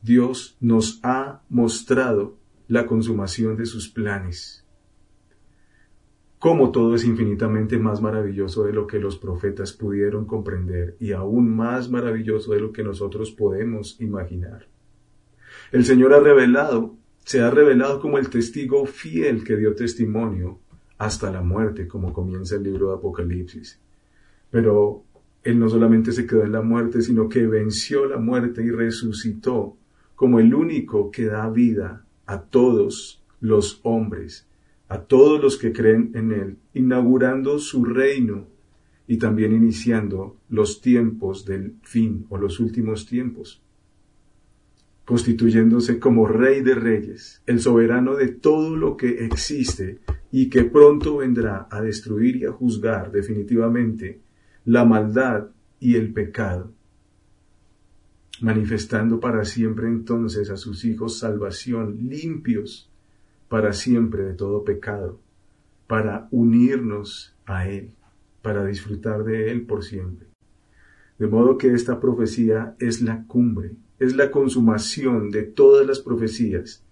Dios 0.00 0.56
nos 0.60 0.98
ha 1.02 1.42
mostrado 1.50 2.38
la 2.68 2.86
consumación 2.86 3.54
de 3.54 3.66
sus 3.66 3.90
planes. 3.90 4.64
Cómo 6.38 6.70
todo 6.70 6.94
es 6.94 7.04
infinitamente 7.04 7.78
más 7.78 8.00
maravilloso 8.00 8.64
de 8.64 8.72
lo 8.72 8.86
que 8.86 8.98
los 8.98 9.18
profetas 9.18 9.74
pudieron 9.74 10.24
comprender 10.24 10.96
y 11.00 11.12
aún 11.12 11.54
más 11.54 11.90
maravilloso 11.90 12.54
de 12.54 12.60
lo 12.60 12.72
que 12.72 12.82
nosotros 12.82 13.30
podemos 13.30 14.00
imaginar. 14.00 14.66
El 15.70 15.84
Señor 15.84 16.14
ha 16.14 16.20
revelado, 16.20 16.96
se 17.24 17.42
ha 17.42 17.50
revelado 17.50 18.00
como 18.00 18.16
el 18.16 18.30
testigo 18.30 18.86
fiel 18.86 19.44
que 19.44 19.58
dio 19.58 19.74
testimonio 19.74 20.60
hasta 20.96 21.30
la 21.30 21.42
muerte, 21.42 21.86
como 21.86 22.14
comienza 22.14 22.56
el 22.56 22.62
libro 22.62 22.88
de 22.88 22.94
Apocalipsis. 22.94 23.78
Pero 24.50 25.04
Él 25.48 25.58
no 25.58 25.70
solamente 25.70 26.12
se 26.12 26.26
quedó 26.26 26.44
en 26.44 26.52
la 26.52 26.60
muerte, 26.60 27.00
sino 27.00 27.26
que 27.26 27.46
venció 27.46 28.04
la 28.04 28.18
muerte 28.18 28.62
y 28.62 28.70
resucitó 28.70 29.78
como 30.14 30.40
el 30.40 30.52
único 30.52 31.10
que 31.10 31.24
da 31.24 31.48
vida 31.48 32.04
a 32.26 32.42
todos 32.42 33.24
los 33.40 33.80
hombres, 33.82 34.46
a 34.88 35.00
todos 35.00 35.42
los 35.42 35.56
que 35.56 35.72
creen 35.72 36.10
en 36.12 36.32
Él, 36.32 36.58
inaugurando 36.74 37.58
su 37.60 37.82
reino 37.86 38.46
y 39.06 39.16
también 39.16 39.54
iniciando 39.54 40.36
los 40.50 40.82
tiempos 40.82 41.46
del 41.46 41.76
fin 41.82 42.26
o 42.28 42.36
los 42.36 42.60
últimos 42.60 43.06
tiempos 43.06 43.62
constituyéndose 45.06 45.98
como 45.98 46.28
Rey 46.28 46.60
de 46.60 46.74
Reyes, 46.74 47.40
el 47.46 47.60
soberano 47.62 48.14
de 48.14 48.28
todo 48.28 48.76
lo 48.76 48.98
que 48.98 49.24
existe 49.24 50.00
y 50.30 50.50
que 50.50 50.64
pronto 50.64 51.16
vendrá 51.16 51.66
a 51.70 51.80
destruir 51.80 52.36
y 52.36 52.44
a 52.44 52.52
juzgar 52.52 53.10
definitivamente 53.10 54.20
la 54.68 54.84
maldad 54.84 55.48
y 55.80 55.94
el 55.94 56.12
pecado, 56.12 56.70
manifestando 58.42 59.18
para 59.18 59.46
siempre 59.46 59.88
entonces 59.88 60.50
a 60.50 60.58
sus 60.58 60.84
hijos 60.84 61.18
salvación 61.18 61.96
limpios 62.06 62.90
para 63.48 63.72
siempre 63.72 64.24
de 64.24 64.34
todo 64.34 64.64
pecado, 64.64 65.20
para 65.86 66.28
unirnos 66.32 67.34
a 67.46 67.66
Él, 67.66 67.94
para 68.42 68.66
disfrutar 68.66 69.24
de 69.24 69.50
Él 69.50 69.64
por 69.64 69.84
siempre. 69.84 70.28
De 71.18 71.28
modo 71.28 71.56
que 71.56 71.72
esta 71.72 71.98
profecía 71.98 72.76
es 72.78 73.00
la 73.00 73.24
cumbre 73.26 73.72
es 73.98 74.14
la 74.14 74.30
consumación 74.30 75.30
de 75.30 75.44
todas 75.44 75.86
las 75.86 76.00
profecías. 76.00 76.84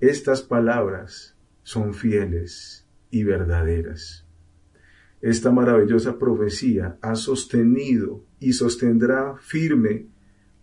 Estas 0.00 0.40
palabras 0.40 1.36
son 1.62 1.92
fieles 1.92 2.86
y 3.10 3.22
verdaderas. 3.22 4.25
Esta 5.20 5.50
maravillosa 5.50 6.18
profecía 6.18 6.98
ha 7.00 7.14
sostenido 7.14 8.24
y 8.38 8.52
sostendrá 8.52 9.36
firme 9.38 10.06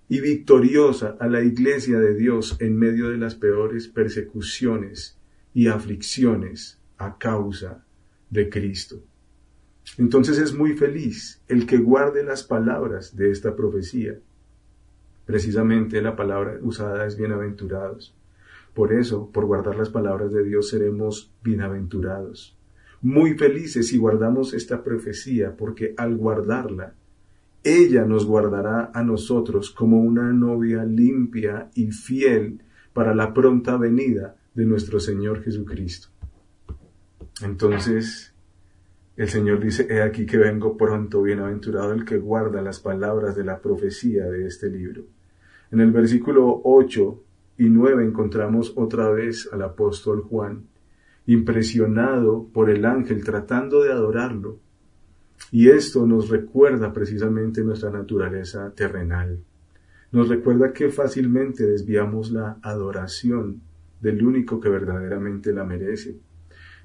y 0.08 0.20
victoriosa 0.22 1.18
a 1.20 1.28
la 1.28 1.42
iglesia 1.42 2.00
de 2.00 2.14
Dios 2.14 2.58
en 2.60 2.78
medio 2.78 3.10
de 3.10 3.18
las 3.18 3.36
peores 3.36 3.88
persecuciones 3.88 5.18
y 5.54 5.68
aflicciones 5.68 6.80
a 6.98 7.18
causa 7.18 7.86
de 8.30 8.50
Cristo. 8.50 9.04
Entonces 9.98 10.38
es 10.38 10.54
muy 10.54 10.74
feliz 10.74 11.42
el 11.48 11.66
que 11.66 11.78
guarde 11.78 12.24
las 12.24 12.44
palabras 12.44 13.16
de 13.16 13.32
esta 13.32 13.56
profecía 13.56 14.18
Precisamente 15.26 16.02
la 16.02 16.16
palabra 16.16 16.60
usada 16.62 17.06
es 17.06 17.18
bienaventurados. 17.18 18.14
Por 18.74 18.92
eso, 18.92 19.32
por 19.32 19.46
guardar 19.46 19.78
las 19.78 19.90
palabras 19.90 20.34
de 20.34 20.44
Dios, 20.44 20.70
seremos 20.70 21.32
bienaventurados. 21.44 22.58
Muy 23.04 23.38
felices 23.38 23.90
si 23.90 23.98
guardamos 23.98 24.54
esta 24.54 24.82
profecía, 24.82 25.56
porque 25.56 25.94
al 25.98 26.16
guardarla, 26.16 26.94
ella 27.62 28.06
nos 28.06 28.26
guardará 28.26 28.92
a 28.94 29.04
nosotros 29.04 29.72
como 29.72 30.02
una 30.02 30.32
novia 30.32 30.86
limpia 30.86 31.70
y 31.76 31.92
fiel 31.92 32.62
para 32.94 33.14
la 33.14 33.34
pronta 33.34 33.76
venida 33.76 34.38
de 34.54 34.66
nuestro 34.66 35.02
Señor 35.02 35.44
Jesucristo. 35.44 36.08
Entonces, 37.42 38.34
el 39.18 39.28
Señor 39.28 39.60
dice, 39.60 39.86
he 39.90 40.02
aquí 40.02 40.26
que 40.26 40.38
vengo 40.38 40.78
pronto, 40.78 41.22
bienaventurado 41.22 41.92
el 41.92 42.06
que 42.06 42.18
guarda 42.18 42.62
las 42.62 42.80
palabras 42.80 43.36
de 43.36 43.44
la 43.44 43.60
profecía 43.60 44.30
de 44.30 44.48
este 44.48 44.70
libro. 44.70 45.04
En 45.72 45.82
el 45.82 45.92
versículo 45.92 46.62
8 46.64 47.24
y 47.58 47.70
9 47.70 48.06
encontramos 48.06 48.72
otra 48.78 49.10
vez 49.10 49.50
al 49.52 49.62
apóstol 49.62 50.22
Juan, 50.22 50.68
impresionado 51.26 52.48
por 52.54 52.70
el 52.70 52.86
ángel 52.86 53.24
tratando 53.24 53.84
de 53.84 53.92
adorarlo. 53.92 54.60
Y 55.52 55.70
esto 55.70 56.06
nos 56.06 56.30
recuerda 56.30 56.94
precisamente 56.94 57.64
nuestra 57.64 57.90
naturaleza 57.90 58.72
terrenal. 58.76 59.40
Nos 60.12 60.30
recuerda 60.30 60.74
que 60.74 60.90
fácilmente 60.90 61.66
desviamos 61.66 62.32
la 62.32 62.58
adoración 62.62 63.62
del 64.00 64.24
único 64.26 64.60
que 64.60 64.70
verdaderamente 64.70 65.54
la 65.54 65.64
merece. 65.64 66.18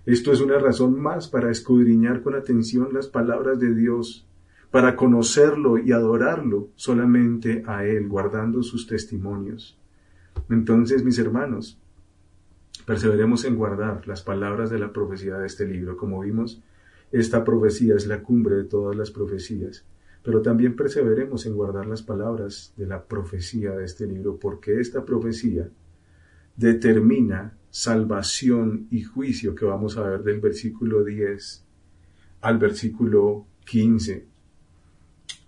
Esto 0.07 0.33
es 0.33 0.40
una 0.40 0.59
razón 0.59 0.99
más 0.99 1.28
para 1.28 1.50
escudriñar 1.50 2.23
con 2.23 2.35
atención 2.35 2.88
las 2.95 3.09
palabras 3.09 3.59
de 3.59 3.75
Dios 3.75 4.26
para 4.71 4.97
conocerlo 4.97 5.78
y 5.78 5.92
adorarlo 5.92 6.71
solamente 6.75 7.62
a 7.66 7.85
Él, 7.85 8.09
guardando 8.09 8.62
sus 8.62 8.87
testimonios. 8.87 9.78
Entonces, 10.50 11.04
mis 11.04 11.18
hermanos, 11.18 11.78
perseveremos 12.88 13.45
en 13.45 13.54
guardar 13.54 14.09
las 14.09 14.23
palabras 14.23 14.71
de 14.71 14.78
la 14.78 14.95
profecía 14.95 15.37
de 15.37 15.47
este 15.47 15.66
libro. 15.66 15.99
Como 15.99 16.21
vimos, 16.21 16.62
esta 17.12 17.45
profecía 17.45 17.95
es 17.95 18.07
la 18.07 18.23
cumbre 18.23 18.57
de 18.57 18.64
todas 18.64 18.97
las 18.97 19.11
profecías, 19.11 19.85
pero 20.23 20.40
también 20.40 20.75
perseveremos 20.75 21.45
en 21.45 21.54
guardar 21.54 21.85
las 21.85 22.02
palabras 22.02 22.73
de 22.78 22.87
la 22.87 23.04
profecía 23.04 23.73
de 23.73 23.85
este 23.85 24.07
libro, 24.07 24.38
porque 24.38 24.80
esta 24.80 25.04
profecía 25.04 25.68
determina 26.57 27.59
salvación 27.68 28.87
y 28.90 29.02
juicio 29.02 29.54
que 29.54 29.66
vamos 29.66 29.99
a 29.99 30.09
ver 30.09 30.23
del 30.23 30.40
versículo 30.40 31.04
10 31.04 31.66
al 32.40 32.57
versículo 32.57 33.45
15 33.66 34.25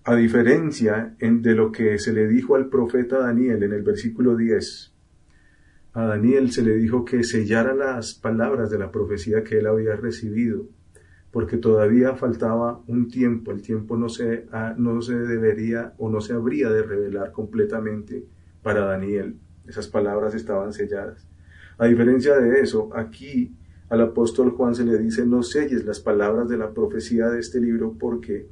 a 0.05 0.15
diferencia 0.15 1.17
de 1.19 1.55
lo 1.55 1.73
que 1.73 1.99
se 1.99 2.13
le 2.13 2.29
dijo 2.29 2.55
al 2.55 2.69
profeta 2.69 3.19
Daniel 3.19 3.63
en 3.63 3.73
el 3.73 3.83
versículo 3.83 4.37
10. 4.37 4.93
A 5.93 6.05
Daniel 6.05 6.53
se 6.53 6.63
le 6.63 6.75
dijo 6.77 7.05
que 7.05 7.25
sellara 7.25 7.75
las 7.75 8.15
palabras 8.15 8.71
de 8.71 8.79
la 8.79 8.93
profecía 8.93 9.43
que 9.43 9.59
él 9.59 9.67
había 9.67 9.97
recibido 9.97 10.69
porque 11.31 11.57
todavía 11.57 12.17
faltaba 12.17 12.83
un 12.87 13.09
tiempo, 13.09 13.53
el 13.53 13.63
tiempo 13.63 13.97
no 13.97 14.09
se, 14.09 14.47
no 14.79 15.01
se 15.01 15.15
debería 15.15 15.95
o 15.99 16.11
no 16.11 16.21
se 16.21 16.33
habría 16.33 16.71
de 16.71 16.83
revelar 16.83 17.31
completamente 17.33 18.25
para 18.63 18.85
Daniel. 18.85 19.37
Esas 19.67 19.87
palabras 19.87 20.35
estaban 20.35 20.73
selladas. 20.73 21.29
A 21.79 21.87
diferencia 21.87 22.37
de 22.37 22.61
eso, 22.61 22.91
aquí 22.95 23.55
al 23.89 24.01
apóstol 24.01 24.51
Juan 24.51 24.75
se 24.75 24.85
le 24.85 24.99
dice, 24.99 25.25
no 25.25 25.43
selles 25.43 25.85
las 25.85 26.01
palabras 26.01 26.49
de 26.49 26.59
la 26.59 26.73
profecía 26.73 27.29
de 27.29 27.41
este 27.41 27.61
libro 27.61 27.97
porque 27.99 28.49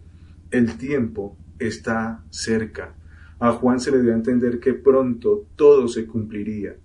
el 0.51 0.79
tiempo 0.79 1.37
está 1.59 2.25
cerca. 2.31 2.95
A 3.41 3.53
Juan 3.53 3.81
se 3.81 3.91
le 3.91 4.03
dio 4.03 4.13
a 4.13 4.17
entender 4.17 4.61
que 4.61 4.75
pronto 4.75 5.47
todo 5.57 5.89
se 5.89 6.07
cumpliría, 6.07 6.77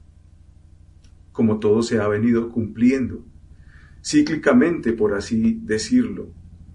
como 1.33 1.59
todo 1.59 1.83
se 1.83 1.99
ha 1.99 2.07
venido 2.07 2.49
cumpliendo, 2.49 3.25
cíclicamente 4.01 4.93
por 4.93 5.13
así 5.13 5.59
decirlo, 5.63 6.29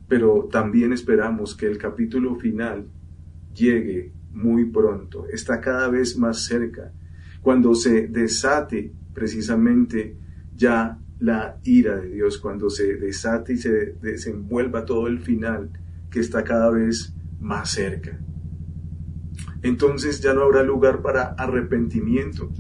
pero 0.09 0.49
también 0.53 0.93
esperamos 0.93 1.57
que 1.57 1.67
el 1.67 1.79
capítulo 1.79 2.37
final 2.37 2.87
llegue 3.55 4.13
muy 4.33 4.67
pronto, 4.67 5.27
está 5.29 5.61
cada 5.61 5.89
vez 5.89 6.19
más 6.19 6.45
cerca, 6.45 6.93
cuando 7.41 7.75
se 7.75 8.09
desate 8.09 8.93
precisamente 9.15 10.17
ya 10.55 10.99
la 11.21 11.59
ira 11.65 11.97
de 11.97 12.11
Dios, 12.11 12.39
cuando 12.39 12.71
se 12.71 12.97
desate 12.97 13.55
y 13.55 13.57
se 13.57 13.95
desenvuelva 14.01 14.85
todo 14.85 15.07
el 15.07 15.21
final 15.21 15.71
que 16.11 16.21
está 16.21 16.45
cada 16.45 16.71
vez 16.71 17.15
más 17.41 17.71
cerca. 17.71 18.19
Entonces 19.63 20.21
ya 20.21 20.35
no 20.35 20.43
habrá 20.43 20.63
lugar 20.63 21.03
para 21.03 21.35
arrepentimiento. 21.35 22.51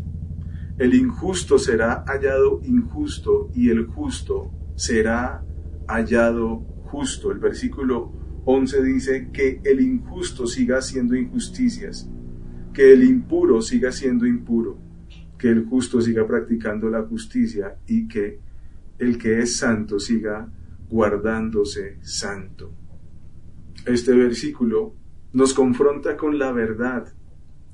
El 0.78 0.94
injusto 0.94 1.58
será 1.58 2.04
hallado 2.06 2.60
injusto 2.62 3.50
y 3.52 3.68
el 3.68 3.86
justo 3.86 4.52
será 4.76 5.44
hallado 5.88 6.58
justo. 6.84 7.32
El 7.32 7.38
versículo 7.38 8.12
11 8.44 8.82
dice 8.84 9.30
que 9.32 9.60
el 9.64 9.80
injusto 9.80 10.46
siga 10.46 10.78
haciendo 10.78 11.16
injusticias, 11.16 12.08
que 12.72 12.92
el 12.92 13.02
impuro 13.02 13.60
siga 13.60 13.90
siendo 13.90 14.24
impuro, 14.24 14.78
que 15.36 15.48
el 15.48 15.66
justo 15.66 16.00
siga 16.00 16.24
practicando 16.26 16.88
la 16.88 17.02
justicia 17.02 17.76
y 17.88 18.06
que 18.06 18.38
el 18.98 19.18
que 19.18 19.40
es 19.40 19.56
santo 19.56 19.98
siga 19.98 20.48
guardándose 20.88 21.98
santo. 22.02 22.72
Este 23.84 24.12
versículo 24.12 24.94
nos 25.32 25.54
confronta 25.54 26.16
con 26.16 26.38
la 26.38 26.52
verdad 26.52 27.12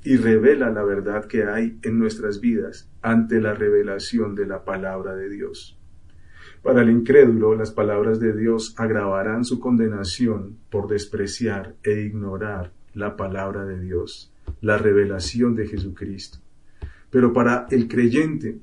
y 0.04 0.18
revela 0.18 0.70
la 0.70 0.84
verdad 0.84 1.24
que 1.24 1.44
hay 1.44 1.78
en 1.82 1.98
nuestras 1.98 2.40
vidas 2.40 2.90
ante 3.00 3.40
la 3.40 3.54
revelación 3.54 4.34
de 4.34 4.46
la 4.46 4.64
palabra 4.64 5.16
de 5.16 5.30
Dios. 5.30 5.78
Para 6.62 6.82
el 6.82 6.90
incrédulo, 6.90 7.54
las 7.54 7.70
palabras 7.70 8.20
de 8.20 8.36
Dios 8.36 8.74
agravarán 8.76 9.44
su 9.44 9.58
condenación 9.60 10.58
por 10.70 10.88
despreciar 10.88 11.74
e 11.82 12.02
ignorar 12.02 12.72
la 12.92 13.16
palabra 13.16 13.64
de 13.64 13.80
Dios, 13.80 14.30
la 14.60 14.76
revelación 14.76 15.56
de 15.56 15.66
Jesucristo. 15.66 16.38
Pero 17.10 17.32
para 17.32 17.66
el 17.70 17.88
creyente, 17.88 18.58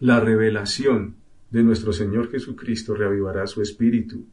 la 0.00 0.20
revelación 0.20 1.16
de 1.50 1.62
nuestro 1.62 1.92
Señor 1.92 2.30
Jesucristo 2.30 2.94
reavivará 2.94 3.46
su 3.46 3.60
espíritu 3.60 4.26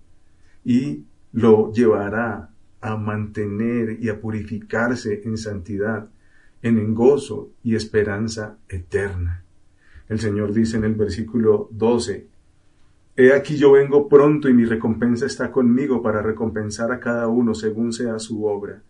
y 0.63 1.03
lo 1.33 1.73
llevará 1.73 2.54
a 2.81 2.95
mantener 2.95 3.97
y 4.01 4.09
a 4.09 4.19
purificarse 4.19 5.21
en 5.25 5.37
santidad, 5.37 6.09
en 6.61 6.93
gozo 6.93 7.51
y 7.63 7.75
esperanza 7.75 8.57
eterna. 8.69 9.43
El 10.09 10.19
Señor 10.19 10.53
dice 10.53 10.77
en 10.77 10.83
el 10.83 10.95
versículo 10.95 11.67
12, 11.71 12.27
He 13.17 13.33
aquí 13.33 13.57
yo 13.57 13.71
vengo 13.71 14.09
pronto 14.09 14.49
y 14.49 14.53
mi 14.53 14.65
recompensa 14.65 15.25
está 15.25 15.51
conmigo 15.51 16.01
para 16.01 16.21
recompensar 16.21 16.91
a 16.91 16.99
cada 16.99 17.27
uno 17.27 17.55
según 17.55 17.93
sea 17.93 18.19
su 18.19 18.45
obra. 18.45 18.81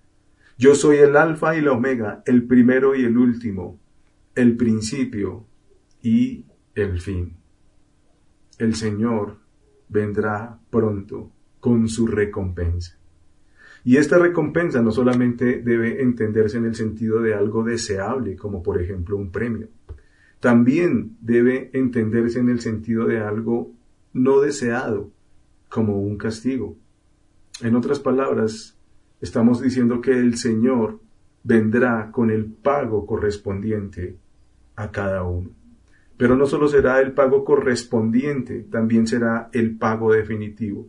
Yo 0.58 0.74
soy 0.74 0.98
el 0.98 1.16
alfa 1.16 1.56
y 1.56 1.62
la 1.62 1.74
omega, 1.74 2.24
el 2.26 2.44
primero 2.44 2.96
y 2.96 3.06
el 3.06 3.18
último, 3.18 3.80
el 4.34 4.58
principio 4.58 5.46
y 6.02 6.46
el 6.74 7.00
fin 7.00 7.36
el 8.58 8.76
Señor 8.76 9.38
vendrá 9.90 10.58
pronto 10.70 11.32
con 11.60 11.90
su 11.90 12.08
recompensa. 12.08 12.98
Y 13.86 13.98
esta 13.98 14.18
recompensa 14.18 14.82
no 14.82 14.92
solamente 14.92 15.62
debe 15.62 16.02
entenderse 16.02 16.58
en 16.58 16.66
el 16.66 16.74
sentido 16.74 17.22
de 17.22 17.36
algo 17.36 17.64
deseable, 17.64 18.36
como 18.36 18.64
por 18.64 18.82
ejemplo 18.82 19.16
un 19.16 19.32
premio, 19.32 19.68
también 20.40 21.18
debe 21.22 21.70
entenderse 21.72 22.40
en 22.40 22.50
el 22.50 22.60
sentido 22.62 23.06
de 23.06 23.20
algo 23.20 23.72
no 24.12 24.42
deseado, 24.42 25.12
como 25.70 26.00
un 26.00 26.18
castigo. 26.18 26.76
En 27.62 27.76
otras 27.76 28.00
palabras, 28.00 28.76
estamos 29.22 29.62
diciendo 29.62 30.02
que 30.02 30.18
el 30.18 30.36
Señor 30.38 31.00
vendrá 31.44 32.10
con 32.12 32.32
el 32.32 32.46
pago 32.46 33.06
correspondiente 33.06 34.18
a 34.76 34.90
cada 34.90 35.22
uno. 35.24 35.52
Pero 36.18 36.36
no 36.36 36.48
solo 36.48 36.68
será 36.68 37.02
el 37.02 37.12
pago 37.12 37.46
correspondiente, 37.46 38.66
también 38.72 39.06
será 39.06 39.50
el 39.54 39.78
pago 39.78 40.12
definitivo, 40.12 40.88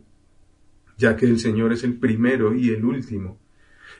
ya 0.97 1.15
que 1.15 1.25
el 1.25 1.39
Señor 1.39 1.73
es 1.73 1.83
el 1.83 1.95
primero 1.97 2.53
y 2.53 2.69
el 2.69 2.83
último, 2.83 3.37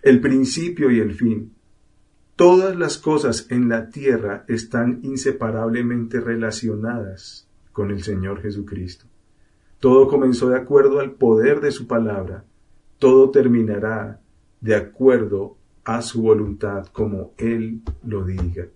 el 0.02 0.20
principio 0.20 0.92
y 0.92 1.00
el 1.00 1.14
fin. 1.14 1.54
Todas 2.36 2.76
las 2.76 2.98
cosas 2.98 3.48
en 3.50 3.70
la 3.70 3.90
tierra 3.90 4.46
están 4.48 5.00
inseparablemente 5.04 6.20
relacionadas 6.20 7.48
con 7.72 7.92
el 7.92 8.04
Señor 8.04 8.42
Jesucristo. 8.42 9.06
Todo 9.80 10.08
comenzó 10.08 10.50
de 10.50 10.58
acuerdo 10.58 11.00
al 11.00 11.14
poder 11.14 11.62
de 11.62 11.72
su 11.72 11.88
palabra, 11.88 12.44
todo 13.00 13.30
terminará 13.30 14.20
de 14.60 14.76
acuerdo 14.76 15.56
a 15.84 16.02
su 16.02 16.22
voluntad 16.22 16.88
como 16.88 17.34
Él 17.38 17.82
lo 18.04 18.26
diga. 18.26 18.68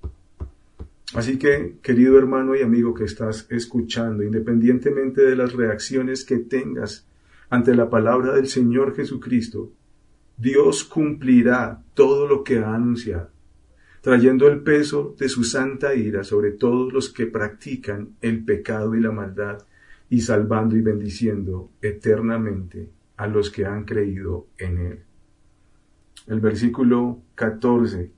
Así 1.13 1.37
que, 1.37 1.77
querido 1.81 2.17
hermano 2.17 2.55
y 2.55 2.61
amigo 2.61 2.93
que 2.93 3.03
estás 3.03 3.45
escuchando, 3.49 4.23
independientemente 4.23 5.21
de 5.21 5.35
las 5.35 5.53
reacciones 5.53 6.23
que 6.23 6.37
tengas 6.37 7.05
ante 7.51 7.75
la 7.75 7.89
palabra 7.89 8.33
del 8.33 8.47
Señor 8.47 8.95
Jesucristo, 8.95 9.71
Dios 10.37 10.83
cumplirá 10.83 11.83
todo 11.93 12.27
lo 12.27 12.43
que 12.43 12.57
ha 12.57 12.73
anunciado, 12.73 13.29
trayendo 14.01 14.47
el 14.47 14.61
peso 14.61 15.15
de 15.19 15.29
su 15.29 15.43
santa 15.43 15.93
ira 15.93 16.23
sobre 16.23 16.51
todos 16.51 16.91
los 16.91 17.09
que 17.09 17.27
practican 17.27 18.15
el 18.21 18.43
pecado 18.43 18.95
y 18.95 19.01
la 19.01 19.11
maldad, 19.11 19.59
y 20.09 20.21
salvando 20.21 20.75
y 20.75 20.81
bendiciendo 20.81 21.69
eternamente 21.81 22.89
a 23.17 23.27
los 23.27 23.51
que 23.51 23.65
han 23.65 23.85
creído 23.85 24.47
en 24.57 24.77
Él. 24.79 24.99
El 26.27 26.39
versículo 26.39 27.21
14 27.35 28.11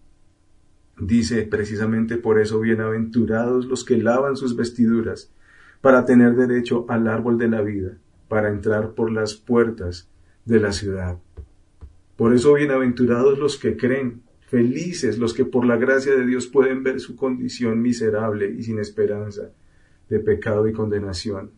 Dice 0.99 1.41
precisamente 1.43 2.17
por 2.17 2.39
eso, 2.39 2.59
bienaventurados 2.59 3.65
los 3.65 3.83
que 3.83 3.97
lavan 3.97 4.37
sus 4.37 4.55
vestiduras, 4.55 5.33
para 5.81 6.05
tener 6.05 6.35
derecho 6.35 6.85
al 6.87 7.07
árbol 7.07 7.37
de 7.39 7.47
la 7.47 7.61
vida, 7.61 7.97
para 8.33 8.49
entrar 8.49 8.95
por 8.95 9.11
las 9.11 9.35
puertas 9.35 10.09
de 10.43 10.59
la 10.59 10.71
ciudad. 10.71 11.19
Por 12.15 12.33
eso, 12.33 12.55
bienaventurados 12.55 13.37
los 13.37 13.59
que 13.59 13.77
creen, 13.77 14.23
felices 14.47 15.19
los 15.19 15.35
que 15.35 15.45
por 15.45 15.67
la 15.67 15.77
gracia 15.77 16.15
de 16.15 16.25
Dios 16.25 16.47
pueden 16.47 16.81
ver 16.81 16.99
su 16.99 17.15
condición 17.15 17.79
miserable 17.79 18.49
y 18.49 18.63
sin 18.63 18.79
esperanza 18.79 19.51
de 20.09 20.19
pecado 20.19 20.67
y 20.67 20.73
condenación, 20.73 21.51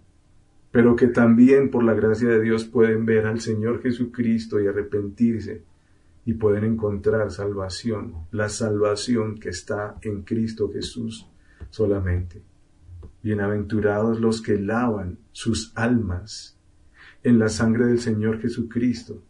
pero 0.74 0.98
que 0.98 1.08
también 1.08 1.72
por 1.72 1.82
la 1.82 1.94
gracia 1.94 2.28
de 2.28 2.42
Dios 2.42 2.66
pueden 2.66 3.06
ver 3.06 3.26
al 3.26 3.40
Señor 3.40 3.82
Jesucristo 3.82 4.60
y 4.60 4.68
arrepentirse 4.68 5.64
y 6.26 6.34
pueden 6.34 6.66
encontrar 6.66 7.32
salvación, 7.32 8.16
la 8.32 8.50
salvación 8.50 9.40
que 9.40 9.48
está 9.48 9.96
en 10.02 10.24
Cristo 10.24 10.70
Jesús 10.74 11.26
solamente. 11.70 12.42
Bienaventurados 13.24 14.20
los 14.20 14.42
que 14.42 14.60
lavan 14.60 15.20
sus 15.32 15.72
almas 15.74 16.55
en 17.26 17.40
la 17.40 17.50
sangre 17.50 17.88
del 17.88 18.00
Señor 18.00 18.40
Jesucristo. 18.40 19.24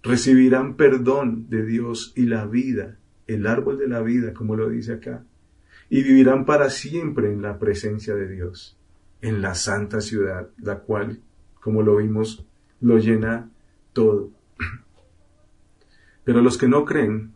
Recibirán 0.00 0.76
perdón 0.76 1.50
de 1.50 1.66
Dios 1.66 2.12
y 2.14 2.26
la 2.26 2.46
vida, 2.46 2.98
el 3.26 3.48
árbol 3.48 3.78
de 3.78 3.88
la 3.88 4.00
vida, 4.00 4.32
como 4.32 4.54
lo 4.54 4.68
dice 4.68 4.92
acá, 4.92 5.24
y 5.90 6.04
vivirán 6.04 6.46
para 6.46 6.70
siempre 6.70 7.32
en 7.32 7.42
la 7.42 7.58
presencia 7.58 8.14
de 8.14 8.28
Dios, 8.28 8.78
en 9.20 9.42
la 9.42 9.56
santa 9.56 10.00
ciudad, 10.00 10.50
la 10.56 10.78
cual, 10.78 11.20
como 11.60 11.82
lo 11.82 11.96
vimos, 11.96 12.46
lo 12.80 12.98
llena 12.98 13.50
todo. 13.92 14.30
Pero 16.22 16.42
los 16.42 16.58
que 16.58 16.68
no 16.68 16.84
creen 16.84 17.32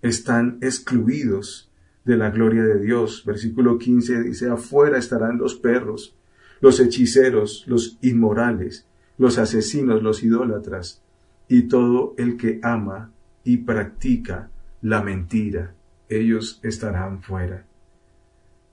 están 0.00 0.58
excluidos 0.60 1.72
de 2.04 2.16
la 2.16 2.30
gloria 2.30 2.62
de 2.62 2.78
Dios. 2.78 3.24
Versículo 3.26 3.78
15 3.78 4.22
dice, 4.22 4.48
afuera 4.48 4.96
estarán 4.96 5.38
los 5.38 5.56
perros, 5.56 6.14
los 6.60 6.80
hechiceros, 6.80 7.64
los 7.66 7.98
inmorales, 8.02 8.86
los 9.18 9.38
asesinos, 9.38 10.02
los 10.02 10.22
idólatras, 10.22 11.02
y 11.48 11.62
todo 11.62 12.14
el 12.18 12.36
que 12.36 12.60
ama 12.62 13.12
y 13.44 13.58
practica 13.58 14.50
la 14.82 15.02
mentira. 15.02 15.74
Ellos 16.08 16.60
estarán 16.62 17.22
fuera. 17.22 17.64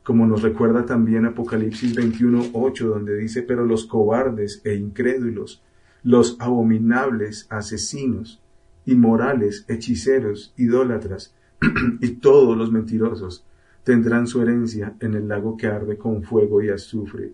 como 0.04 0.28
nos 0.28 0.41
recuerda 0.41 0.86
también 0.86 1.26
Apocalipsis 1.26 1.96
21.8, 1.96 2.86
donde 2.86 3.15
dice, 3.15 3.41
pero 3.41 3.65
los 3.65 3.86
cobardes 3.86 4.62
e 4.65 4.76
incrédulos, 4.76 5.63
los 6.04 6.36
abominables, 6.41 7.48
asesinos, 7.50 8.41
inmorales, 8.86 9.63
hechiceros, 9.69 10.54
idólatras, 10.58 11.34
y 12.02 12.10
todos 12.15 12.58
los 12.58 12.72
mentirosos 12.72 13.46
tendrán 13.84 14.28
su 14.28 14.41
herencia 14.41 14.96
en 15.00 15.13
el 15.13 15.28
lago 15.28 15.56
que 15.58 15.67
arde 15.67 15.98
con 15.98 16.24
fuego 16.24 16.62
y 16.62 16.69
azufre, 16.69 17.34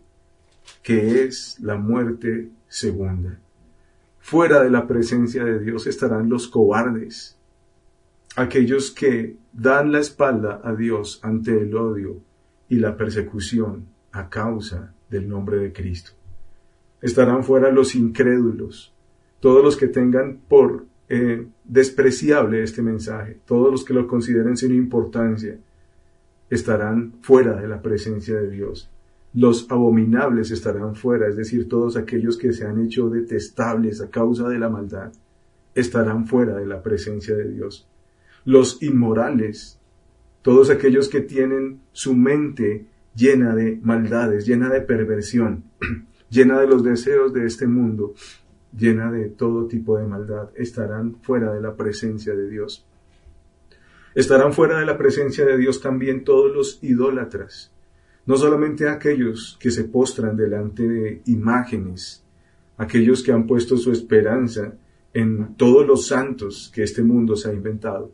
que 0.84 1.24
es 1.24 1.60
la 1.60 1.76
muerte 1.76 2.50
segunda. 2.68 3.40
Fuera 4.20 4.64
de 4.64 4.70
la 4.70 4.88
presencia 4.88 5.44
de 5.44 5.60
Dios 5.60 5.88
estarán 5.88 6.30
los 6.30 6.48
cobardes, 6.48 7.38
aquellos 8.36 8.92
que 8.92 9.38
dan 9.52 9.92
la 9.92 10.00
espalda 10.00 10.62
a 10.64 10.76
Dios 10.76 11.20
ante 11.24 11.60
el 11.60 11.76
odio 11.76 12.22
y 12.68 12.76
la 12.76 12.96
persecución 12.96 13.88
a 14.12 14.30
causa 14.30 14.94
del 15.10 15.28
nombre 15.28 15.58
de 15.58 15.74
Cristo. 15.74 16.12
Estarán 17.02 17.44
fuera 17.44 17.72
los 17.72 17.96
incrédulos, 17.96 18.94
todos 19.40 19.64
los 19.64 19.78
que 19.78 19.88
tengan 19.88 20.42
por 20.48 20.86
eh, 21.08 21.48
despreciable 21.64 22.62
este 22.62 22.82
mensaje, 22.82 23.40
todos 23.46 23.72
los 23.72 23.84
que 23.84 23.94
lo 23.94 24.08
consideren 24.08 24.58
sin 24.58 24.76
importancia, 24.76 25.58
estarán 26.50 27.14
fuera 27.22 27.60
de 27.60 27.68
la 27.68 27.82
presencia 27.82 28.36
de 28.36 28.50
Dios. 28.50 28.90
Los 29.34 29.70
abominables 29.70 30.50
estarán 30.52 30.96
fuera, 30.96 31.28
es 31.28 31.36
decir, 31.36 31.70
todos 31.70 31.98
aquellos 31.98 32.38
que 32.38 32.52
se 32.52 32.66
han 32.66 32.84
hecho 32.84 33.10
detestables 33.10 34.02
a 34.02 34.10
causa 34.10 34.48
de 34.50 34.58
la 34.58 34.70
maldad, 34.70 35.12
estarán 35.76 36.26
fuera 36.26 36.56
de 36.56 36.66
la 36.66 36.82
presencia 36.82 37.36
de 37.36 37.50
Dios. 37.52 37.88
Los 38.46 38.82
inmorales, 38.82 39.80
todos 40.42 40.70
aquellos 40.70 41.10
que 41.10 41.22
tienen 41.22 41.82
su 41.92 42.16
mente 42.16 42.88
llena 43.16 43.54
de 43.54 43.80
maldades, 43.84 44.48
llena 44.48 44.70
de 44.70 44.82
perversión, 44.82 45.66
llena 46.30 46.60
de 46.60 46.68
los 46.68 46.84
deseos 46.84 47.34
de 47.34 47.46
este 47.46 47.68
mundo, 47.68 48.16
llena 48.76 49.12
de 49.12 49.30
todo 49.30 49.68
tipo 49.68 49.98
de 49.98 50.08
maldad, 50.08 50.50
estarán 50.56 51.18
fuera 51.22 51.54
de 51.54 51.62
la 51.62 51.76
presencia 51.76 52.34
de 52.34 52.50
Dios. 52.50 52.86
Estarán 54.16 54.54
fuera 54.54 54.80
de 54.80 54.86
la 54.86 54.98
presencia 54.98 55.46
de 55.46 55.58
Dios 55.58 55.82
también 55.82 56.24
todos 56.24 56.52
los 56.54 56.84
idólatras, 56.84 57.72
no 58.30 58.38
solamente 58.38 58.88
aquellos 58.88 59.58
que 59.60 59.72
se 59.72 59.86
postran 59.86 60.38
delante 60.38 60.88
de 60.88 61.24
imágenes, 61.26 62.24
aquellos 62.78 63.24
que 63.24 63.32
han 63.32 63.48
puesto 63.48 63.76
su 63.76 63.92
esperanza 63.92 64.76
en 65.16 65.56
todos 65.56 65.84
los 65.88 66.06
santos 66.06 66.72
que 66.72 66.84
este 66.84 67.02
mundo 67.02 67.36
se 67.36 67.50
ha 67.50 67.54
inventado, 67.54 68.12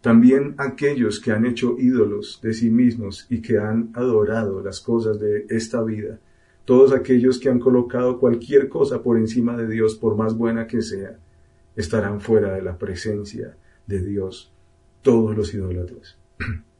también 0.00 0.54
aquellos 0.56 1.20
que 1.20 1.30
han 1.30 1.44
hecho 1.44 1.76
ídolos 1.78 2.40
de 2.42 2.54
sí 2.54 2.70
mismos 2.70 3.26
y 3.28 3.42
que 3.42 3.58
han 3.58 3.90
adorado 3.92 4.62
las 4.62 4.80
cosas 4.80 5.20
de 5.20 5.44
esta 5.50 5.82
vida, 5.82 6.18
todos 6.64 6.94
aquellos 6.94 7.38
que 7.38 7.50
han 7.50 7.58
colocado 7.60 8.18
cualquier 8.18 8.70
cosa 8.70 9.02
por 9.02 9.18
encima 9.18 9.58
de 9.58 9.68
Dios, 9.68 9.94
por 9.94 10.16
más 10.16 10.34
buena 10.34 10.66
que 10.66 10.80
sea, 10.80 11.18
estarán 11.76 12.22
fuera 12.22 12.54
de 12.54 12.62
la 12.62 12.78
presencia 12.78 13.54
de 13.86 14.00
Dios, 14.02 14.54
todos 15.02 15.36
los 15.36 15.52
idólatras. 15.52 16.16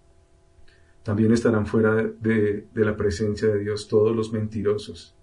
También 1.04 1.32
estarán 1.32 1.66
fuera 1.66 1.94
de, 1.94 2.66
de, 2.72 2.84
la 2.84 2.96
presencia 2.96 3.48
de 3.48 3.60
Dios 3.60 3.88
todos 3.88 4.16
los 4.16 4.32
mentirosos. 4.32 5.14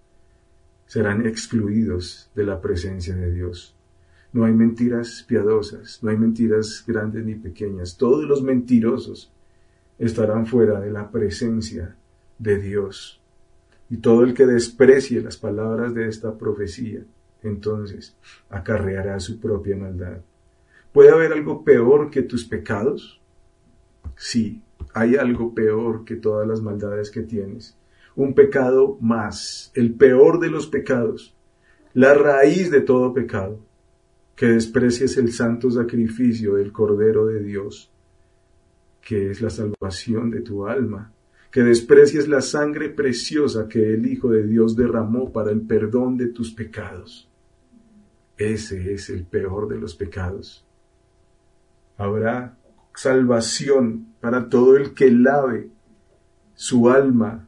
Serán 0.86 1.26
excluidos 1.26 2.30
de 2.34 2.44
la 2.44 2.60
presencia 2.60 3.14
de 3.16 3.32
Dios. 3.32 3.76
No 4.32 4.44
hay 4.44 4.52
mentiras 4.52 5.24
piadosas, 5.28 5.98
no 6.02 6.10
hay 6.10 6.16
mentiras 6.16 6.84
grandes 6.86 7.24
ni 7.24 7.34
pequeñas. 7.34 7.96
Todos 7.96 8.24
los 8.24 8.42
mentirosos 8.42 9.32
estarán 9.98 10.46
fuera 10.46 10.80
de 10.80 10.90
la 10.90 11.10
presencia 11.10 11.96
de 12.38 12.58
Dios. 12.58 13.20
Y 13.90 13.98
todo 13.98 14.22
el 14.22 14.34
que 14.34 14.46
desprecie 14.46 15.20
las 15.20 15.36
palabras 15.36 15.94
de 15.94 16.08
esta 16.08 16.38
profecía, 16.38 17.04
entonces 17.42 18.16
acarreará 18.48 19.20
su 19.20 19.38
propia 19.40 19.76
maldad. 19.76 20.18
¿Puede 20.92 21.10
haber 21.10 21.32
algo 21.32 21.64
peor 21.64 22.10
que 22.10 22.22
tus 22.22 22.44
pecados? 22.44 23.20
Sí, 24.16 24.62
hay 24.94 25.16
algo 25.16 25.54
peor 25.54 26.04
que 26.04 26.16
todas 26.16 26.46
las 26.46 26.60
maldades 26.60 27.10
que 27.10 27.22
tienes. 27.22 27.76
Un 28.14 28.34
pecado 28.34 28.98
más, 29.00 29.72
el 29.74 29.94
peor 29.94 30.38
de 30.38 30.50
los 30.50 30.66
pecados, 30.66 31.34
la 31.94 32.14
raíz 32.14 32.70
de 32.70 32.80
todo 32.80 33.12
pecado 33.12 33.60
que 34.34 34.46
desprecies 34.46 35.16
el 35.18 35.32
santo 35.32 35.70
sacrificio 35.70 36.54
del 36.54 36.72
Cordero 36.72 37.26
de 37.26 37.42
Dios, 37.42 37.92
que 39.00 39.30
es 39.30 39.40
la 39.40 39.50
salvación 39.50 40.30
de 40.30 40.40
tu 40.40 40.66
alma, 40.66 41.12
que 41.50 41.62
desprecies 41.62 42.28
la 42.28 42.40
sangre 42.40 42.88
preciosa 42.88 43.68
que 43.68 43.94
el 43.94 44.06
Hijo 44.06 44.30
de 44.30 44.46
Dios 44.46 44.74
derramó 44.74 45.30
para 45.32 45.50
el 45.50 45.60
perdón 45.60 46.16
de 46.16 46.28
tus 46.28 46.52
pecados. 46.52 47.28
Ese 48.36 48.94
es 48.94 49.10
el 49.10 49.24
peor 49.24 49.68
de 49.68 49.78
los 49.78 49.94
pecados. 49.94 50.64
Habrá 51.98 52.58
salvación 52.94 54.11
para 54.22 54.48
todo 54.48 54.78
el 54.78 54.94
que 54.94 55.10
lave 55.10 55.68
su 56.54 56.88
alma 56.88 57.46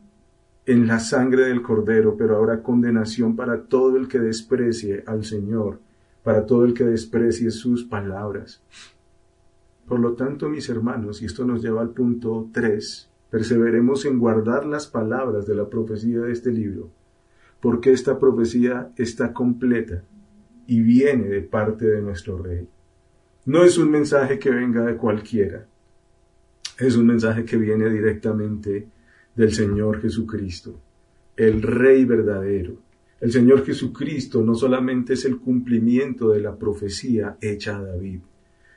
en 0.66 0.87
la 0.87 0.98
sangre 0.98 1.46
del 1.46 1.62
Cordero, 1.62 2.16
pero 2.18 2.37
habrá 2.37 2.62
condenación 2.62 3.34
para 3.34 3.62
todo 3.62 3.96
el 3.96 4.08
que 4.08 4.18
desprecie 4.18 5.04
al 5.06 5.24
Señor 5.24 5.78
para 6.24 6.46
todo 6.46 6.64
el 6.64 6.74
que 6.74 6.84
desprecie 6.84 7.52
sus 7.52 7.84
palabras. 7.84 8.60
Por 9.87 10.00
lo 10.00 10.14
tanto, 10.14 10.48
mis 10.48 10.68
hermanos, 10.70 11.20
y 11.20 11.26
esto 11.26 11.44
nos 11.44 11.62
lleva 11.62 11.82
al 11.82 11.90
punto 11.90 12.48
3, 12.50 13.10
perseveremos 13.30 14.06
en 14.06 14.18
guardar 14.18 14.64
las 14.64 14.87
palabras 14.87 15.46
de 15.46 15.54
la 15.54 15.68
profecía 15.68 16.20
de 16.20 16.32
este 16.32 16.50
libro, 16.50 16.90
porque 17.60 17.92
esta 17.92 18.18
profecía 18.18 18.90
está 18.96 19.34
completa 19.34 20.02
y 20.66 20.80
viene 20.80 21.28
de 21.28 21.42
parte 21.42 21.84
de 21.84 22.00
nuestro 22.00 22.38
Rey. 22.38 22.66
No 23.44 23.62
es 23.62 23.76
un 23.76 23.90
mensaje 23.90 24.38
que 24.38 24.50
venga 24.50 24.82
de 24.87 24.96
cualquiera, 24.96 25.66
es 26.78 26.96
un 26.96 27.06
mensaje 27.06 27.44
que 27.44 27.56
viene 27.56 27.88
directamente 27.88 28.87
del 29.34 29.52
Señor 29.52 30.00
Jesucristo, 30.00 30.80
el 31.37 31.62
Rey 31.62 32.04
verdadero, 32.04 32.78
el 33.24 33.32
Señor 33.32 33.64
Jesucristo 33.64 34.42
no 34.42 34.54
solamente 34.54 35.14
es 35.14 35.24
el 35.24 35.38
cumplimiento 35.38 36.30
de 36.30 36.40
la 36.40 36.56
profecía 36.56 37.38
hecha 37.40 37.78
a 37.78 37.82
David, 37.82 38.20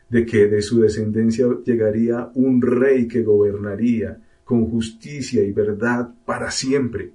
de 0.09 0.25
que 0.25 0.47
de 0.47 0.61
su 0.61 0.79
descendencia 0.79 1.47
llegaría 1.65 2.31
un 2.35 2.61
rey 2.61 3.09
que 3.09 3.23
gobernaría 3.23 4.21
con 4.45 4.65
justicia 4.69 5.43
y 5.43 5.51
verdad 5.51 6.13
para 6.25 6.49
siempre. 6.49 7.11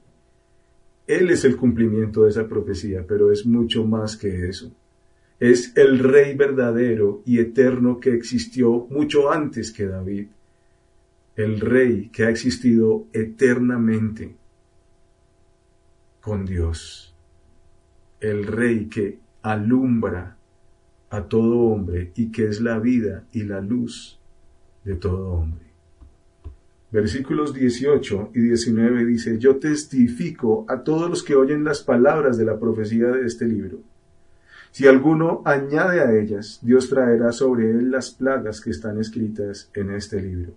Él 1.07 1.31
es 1.31 1.47
el 1.47 1.57
cumplimiento 1.57 2.25
de 2.25 2.31
esa 2.31 2.47
profecía, 2.47 3.05
pero 3.07 3.33
es 3.33 3.47
mucho 3.47 3.87
más 3.87 4.17
que 4.17 4.49
eso. 4.49 4.71
Es 5.41 5.75
el 5.77 6.01
rey 6.01 6.37
verdadero 6.37 7.23
y 7.25 7.39
eterno 7.39 7.99
que 7.99 8.13
existió 8.13 8.87
mucho 8.91 9.33
antes 9.33 9.73
que 9.73 9.87
David. 9.87 10.27
El 11.37 11.61
rey 11.61 12.09
que 12.11 12.25
ha 12.25 12.31
existido 12.31 13.07
eternamente 13.13 14.37
con 16.21 16.45
Dios 16.45 17.13
el 18.23 18.47
Rey 18.47 18.87
que 18.87 19.19
alumbra 19.43 20.37
a 21.11 21.25
todo 21.25 21.59
hombre 21.59 22.13
y 22.15 22.31
que 22.31 22.47
es 22.47 22.61
la 22.61 22.79
vida 22.79 23.25
y 23.33 23.43
la 23.43 23.61
luz 23.61 24.19
de 24.85 24.95
todo 24.95 25.33
hombre. 25.33 25.67
Versículos 26.93 27.53
18 27.53 28.31
y 28.35 28.41
19 28.41 29.05
dice, 29.07 29.39
yo 29.39 29.57
testifico 29.57 30.65
a 30.69 30.83
todos 30.83 31.11
los 31.11 31.23
que 31.23 31.35
oyen 31.35 31.65
las 31.65 31.83
palabras 31.83 32.37
de 32.39 32.45
la 32.45 32.59
profecía 32.59 33.09
de 33.09 33.27
este 33.27 33.47
libro. 33.47 33.81
Si 34.71 34.87
alguno 34.87 35.43
añade 35.45 36.01
a 36.01 36.15
ellas, 36.15 36.61
Dios 36.63 36.89
traerá 36.89 37.33
sobre 37.33 37.71
él 37.71 37.91
las 37.91 38.13
plagas 38.13 38.61
que 38.61 38.71
están 38.71 38.99
escritas 38.99 39.71
en 39.75 39.91
este 39.91 40.23
libro. 40.23 40.53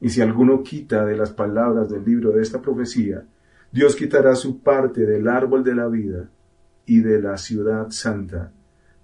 Y 0.00 0.10
si 0.10 0.20
alguno 0.20 0.62
quita 0.62 1.04
de 1.04 1.16
las 1.16 1.32
palabras 1.32 1.88
del 1.88 2.04
libro 2.04 2.30
de 2.32 2.42
esta 2.42 2.62
profecía, 2.62 3.24
Dios 3.72 3.96
quitará 3.96 4.34
su 4.34 4.60
parte 4.60 5.04
del 5.04 5.28
árbol 5.28 5.64
de 5.64 5.74
la 5.74 5.88
vida 5.88 6.30
y 6.86 7.00
de 7.00 7.20
la 7.20 7.36
ciudad 7.36 7.90
santa 7.90 8.52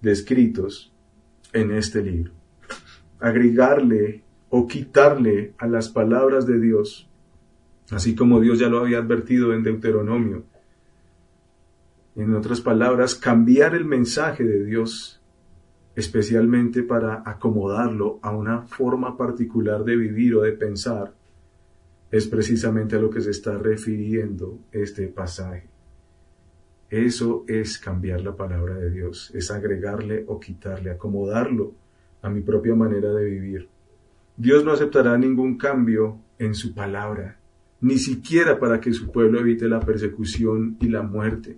descritos 0.01 0.93
en 1.53 1.71
este 1.71 2.01
libro. 2.01 2.31
Agregarle 3.19 4.23
o 4.49 4.67
quitarle 4.67 5.53
a 5.57 5.67
las 5.67 5.89
palabras 5.89 6.45
de 6.45 6.59
Dios, 6.59 7.09
así 7.91 8.15
como 8.15 8.39
Dios 8.39 8.59
ya 8.59 8.67
lo 8.67 8.79
había 8.79 8.99
advertido 8.99 9.53
en 9.53 9.63
Deuteronomio. 9.63 10.45
En 12.15 12.33
otras 12.33 12.61
palabras, 12.61 13.15
cambiar 13.15 13.75
el 13.75 13.85
mensaje 13.85 14.43
de 14.43 14.63
Dios 14.63 15.21
especialmente 15.95 16.83
para 16.83 17.23
acomodarlo 17.25 18.19
a 18.21 18.35
una 18.35 18.63
forma 18.63 19.17
particular 19.17 19.83
de 19.83 19.95
vivir 19.95 20.35
o 20.35 20.41
de 20.41 20.51
pensar, 20.51 21.13
es 22.11 22.27
precisamente 22.27 22.95
a 22.95 22.99
lo 22.99 23.09
que 23.09 23.21
se 23.21 23.31
está 23.31 23.57
refiriendo 23.57 24.59
este 24.71 25.07
pasaje. 25.07 25.67
Eso 26.89 27.45
es 27.47 27.77
cambiar 27.77 28.21
la 28.21 28.35
palabra 28.35 28.75
de 28.75 28.91
Dios, 28.91 29.31
es 29.33 29.49
agregarle 29.51 30.23
o 30.27 30.39
quitarle, 30.39 30.91
acomodarlo 30.91 31.73
a 32.21 32.29
mi 32.29 32.41
propia 32.41 32.75
manera 32.75 33.11
de 33.11 33.25
vivir. 33.25 33.69
Dios 34.37 34.63
no 34.63 34.71
aceptará 34.71 35.17
ningún 35.17 35.57
cambio 35.57 36.19
en 36.37 36.53
su 36.53 36.73
palabra. 36.73 37.39
ni 37.81 37.97
siquiera 37.99 38.57
para 38.57 38.79
que 38.79 38.93
su 38.93 39.11
pueblo 39.11 39.39
evite 39.39 39.67
la 39.67 39.79
persecución 39.79 40.77
y 40.79 40.87
la 40.87 41.03
muerte. 41.03 41.57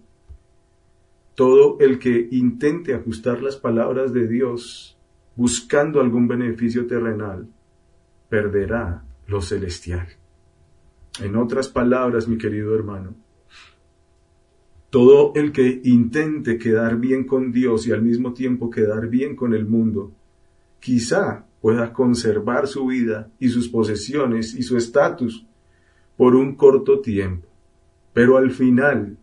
Todo 1.37 1.77
el 1.79 1.99
que 1.99 2.29
intente 2.31 2.95
ajustar 2.95 3.43
las 3.43 3.57
palabras 3.57 4.11
de 4.11 4.27
Dios 4.27 4.97
buscando 5.35 6.01
algún 6.01 6.27
beneficio 6.27 6.87
terrenal, 6.87 7.47
perderá 8.27 9.03
lo 9.27 9.39
celestial. 9.43 10.07
En 11.21 11.35
otras 11.35 11.67
palabras, 11.67 12.27
mi 12.27 12.39
querido 12.39 12.73
hermano, 12.73 13.13
todo 14.89 15.33
el 15.35 15.51
que 15.51 15.79
intente 15.83 16.57
quedar 16.57 16.97
bien 16.97 17.23
con 17.23 17.51
Dios 17.51 17.85
y 17.85 17.91
al 17.91 18.01
mismo 18.01 18.33
tiempo 18.33 18.71
quedar 18.71 19.07
bien 19.07 19.35
con 19.35 19.53
el 19.53 19.67
mundo, 19.67 20.11
quizá 20.79 21.45
pueda 21.61 21.93
conservar 21.93 22.65
su 22.65 22.87
vida 22.87 23.29
y 23.37 23.49
sus 23.49 23.69
posesiones 23.69 24.55
y 24.55 24.63
su 24.63 24.75
estatus 24.75 25.45
por 26.15 26.33
un 26.33 26.55
corto 26.55 26.99
tiempo, 26.99 27.47
pero 28.11 28.37
al 28.37 28.49
final 28.49 29.19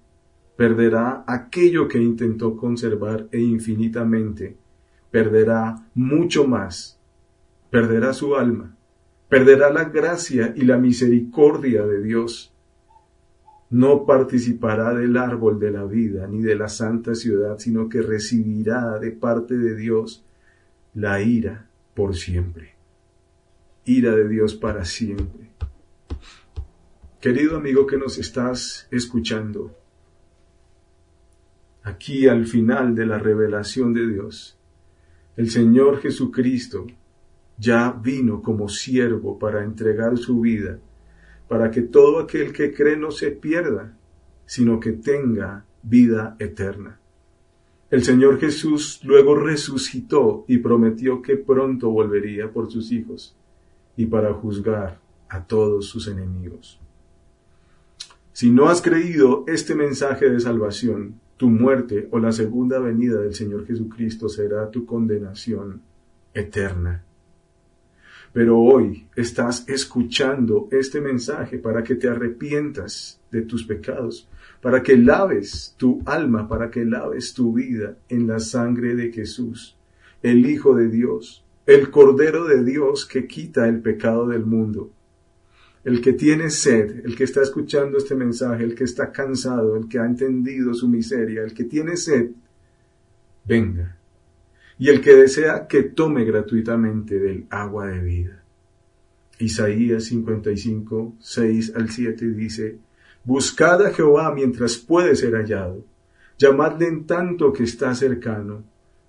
perderá 0.57 1.25
aquello 1.27 1.89
que 1.89 1.99
intentó 1.99 2.57
conservar 2.57 3.27
e 3.33 3.41
infinitamente, 3.41 4.57
perderá 5.11 5.89
mucho 5.95 6.47
más, 6.47 7.01
perderá 7.71 8.13
su 8.13 8.37
alma, 8.37 8.77
perderá 9.29 9.71
la 9.71 9.85
gracia 9.85 10.53
y 10.57 10.63
la 10.63 10.79
misericordia 10.79 11.85
de 11.85 12.03
Dios, 12.03 12.55
no 13.71 14.07
participará 14.07 14.95
del 14.95 15.17
árbol 15.17 15.59
de 15.59 15.73
la 15.73 15.85
vida 15.85 16.29
ni 16.29 16.43
de 16.43 16.55
la 16.55 16.69
santa 16.69 17.15
ciudad, 17.15 17.59
sino 17.59 17.89
que 17.89 18.03
recibirá 18.03 18.99
de 19.01 19.11
parte 19.11 19.57
de 19.57 19.75
Dios 19.75 20.25
la 20.95 21.21
ira 21.21 21.69
por 21.95 22.15
siempre. 22.15 22.75
Ira 23.85 24.15
de 24.15 24.29
Dios 24.29 24.55
para 24.55 24.85
siempre. 24.85 25.51
Querido 27.21 27.57
amigo 27.57 27.87
que 27.87 27.97
nos 27.97 28.19
estás 28.19 28.87
escuchando, 28.91 29.75
aquí 31.85 32.27
al 32.27 32.47
final 32.47 32.95
de 32.95 33.07
la 33.07 33.19
revelación 33.19 33.95
de 33.95 34.09
Dios, 34.09 34.59
el 35.37 35.51
Señor 35.51 36.01
Jesucristo 36.01 36.87
ya 37.57 37.93
vino 37.93 38.43
como 38.43 38.69
siervo 38.69 39.39
para 39.39 39.63
entregar 39.63 40.19
su 40.19 40.41
vida 40.41 40.81
para 41.49 41.71
que 41.71 41.83
todo 41.83 42.21
aquel 42.21 42.53
que 42.53 42.73
cree 42.73 42.97
no 42.97 43.11
se 43.11 43.31
pierda, 43.31 43.97
sino 44.47 44.81
que 44.81 44.93
tenga 44.93 45.65
vida 45.83 46.37
eterna. 46.39 46.99
El 47.91 48.03
Señor 48.03 48.41
Jesús 48.41 49.01
luego 49.05 49.37
resucitó 49.37 50.45
y 50.49 50.59
prometió 50.59 51.23
que 51.23 51.37
pronto 51.37 51.91
volvería 51.91 52.51
por 52.51 52.71
sus 52.71 52.91
hijos 52.93 53.37
y 53.97 54.07
para 54.07 54.33
juzgar 54.33 54.99
a 55.29 55.45
todos 55.45 55.87
sus 55.87 56.09
enemigos. 56.09 56.81
Si 58.33 58.51
no 58.51 58.69
has 58.69 58.83
creído 58.83 59.45
este 59.47 59.77
mensaje 59.77 60.29
de 60.29 60.41
salvación, 60.41 61.21
tu 61.37 61.51
muerte 61.51 62.09
o 62.11 62.19
la 62.19 62.33
segunda 62.33 62.79
venida 62.79 63.21
del 63.21 63.35
Señor 63.35 63.67
Jesucristo 63.67 64.29
será 64.29 64.71
tu 64.71 64.87
condenación 64.87 65.83
eterna. 66.33 67.03
Pero 68.33 68.59
hoy 68.59 69.07
estás 69.15 69.65
escuchando 69.69 70.69
este 70.73 71.01
mensaje 71.01 71.59
para 71.59 71.85
que 71.85 71.95
te 71.95 72.09
arrepientas 72.09 73.21
de 73.31 73.43
tus 73.43 73.65
pecados, 73.65 74.29
para 74.61 74.83
que 74.83 74.97
laves 74.97 75.75
tu 75.77 76.03
alma, 76.05 76.49
para 76.49 76.71
que 76.71 76.85
laves 76.85 77.33
tu 77.33 77.53
vida 77.53 77.97
en 78.09 78.27
la 78.27 78.41
sangre 78.41 78.97
de 78.97 79.13
Jesús, 79.13 79.77
el 80.23 80.47
Hijo 80.47 80.75
de 80.75 80.89
Dios, 80.89 81.45
el 81.67 81.91
Cordero 81.91 82.45
de 82.47 82.65
Dios 82.65 83.07
que 83.07 83.27
quita 83.27 83.69
el 83.69 83.81
pecado 83.81 84.27
del 84.27 84.45
mundo. 84.45 84.91
El 85.85 86.01
que 86.01 86.15
tiene 86.15 86.49
sed, 86.49 87.05
el 87.05 87.15
que 87.15 87.25
está 87.25 87.43
escuchando 87.43 87.99
este 87.99 88.15
mensaje, 88.15 88.65
el 88.65 88.75
que 88.75 88.85
está 88.85 89.13
cansado, 89.13 89.77
el 89.77 89.87
que 89.87 89.99
ha 89.99 90.07
entendido 90.07 90.73
su 90.73 90.89
miseria, 90.89 91.43
el 91.43 91.53
que 91.53 91.65
tiene 91.65 91.97
sed, 91.97 92.31
venga. 93.45 93.99
Y 94.79 94.89
el 94.89 95.01
que 95.03 95.15
desea 95.15 95.67
que 95.69 95.83
tome 95.83 96.25
gratuitamente 96.25 97.19
del 97.19 97.47
agua 97.51 97.89
de 97.89 98.01
vida. 98.01 98.43
Isaías 99.39 100.05
55, 100.05 101.17
6 101.21 101.73
al 101.77 101.91
7 101.91 102.29
dice, 102.31 102.79
Buscad 103.25 103.87
a 103.87 103.93
Jehová 103.93 104.33
mientras 104.35 104.77
puede 104.77 105.17
ser 105.17 105.35
hallado, 105.35 105.85
llamadle 106.39 106.89
en 106.89 107.07
tanto 107.07 107.53
que 107.53 107.65
está 107.65 107.95
cercano, 107.95 108.65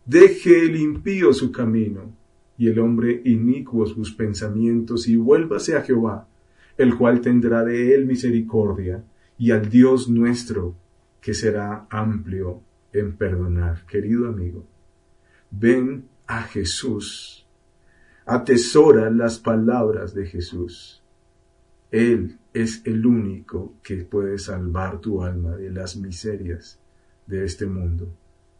deje 0.05 0.65
el 0.65 0.75
impío 0.75 1.33
su 1.33 1.51
camino, 1.51 2.13
y 2.57 2.69
el 2.69 2.79
hombre 2.79 3.21
inicuo 3.25 3.85
sus 3.85 4.13
pensamientos, 4.13 5.07
y 5.07 5.15
vuélvase 5.15 5.75
a 5.75 5.81
Jehová, 5.81 6.27
el 6.77 6.97
cual 6.97 7.21
tendrá 7.21 7.63
de 7.63 7.93
él 7.93 8.05
misericordia, 8.05 9.03
y 9.37 9.51
al 9.51 9.69
Dios 9.69 10.09
nuestro, 10.09 10.75
que 11.21 11.33
será 11.33 11.87
amplio 11.89 12.61
en 12.93 13.17
perdonar. 13.17 13.85
Querido 13.85 14.27
amigo, 14.27 14.65
ven 15.51 16.07
a 16.27 16.43
Jesús. 16.43 17.45
Atesora 18.25 19.09
las 19.09 19.39
palabras 19.39 20.13
de 20.13 20.25
Jesús. 20.25 21.03
Él 21.91 22.39
es 22.53 22.81
el 22.85 23.05
único 23.05 23.75
que 23.83 23.97
puede 23.97 24.37
salvar 24.37 24.99
tu 24.99 25.23
alma 25.23 25.55
de 25.55 25.69
las 25.71 25.95
miserias 25.95 26.79
de 27.27 27.45
este 27.45 27.65
mundo, 27.65 28.07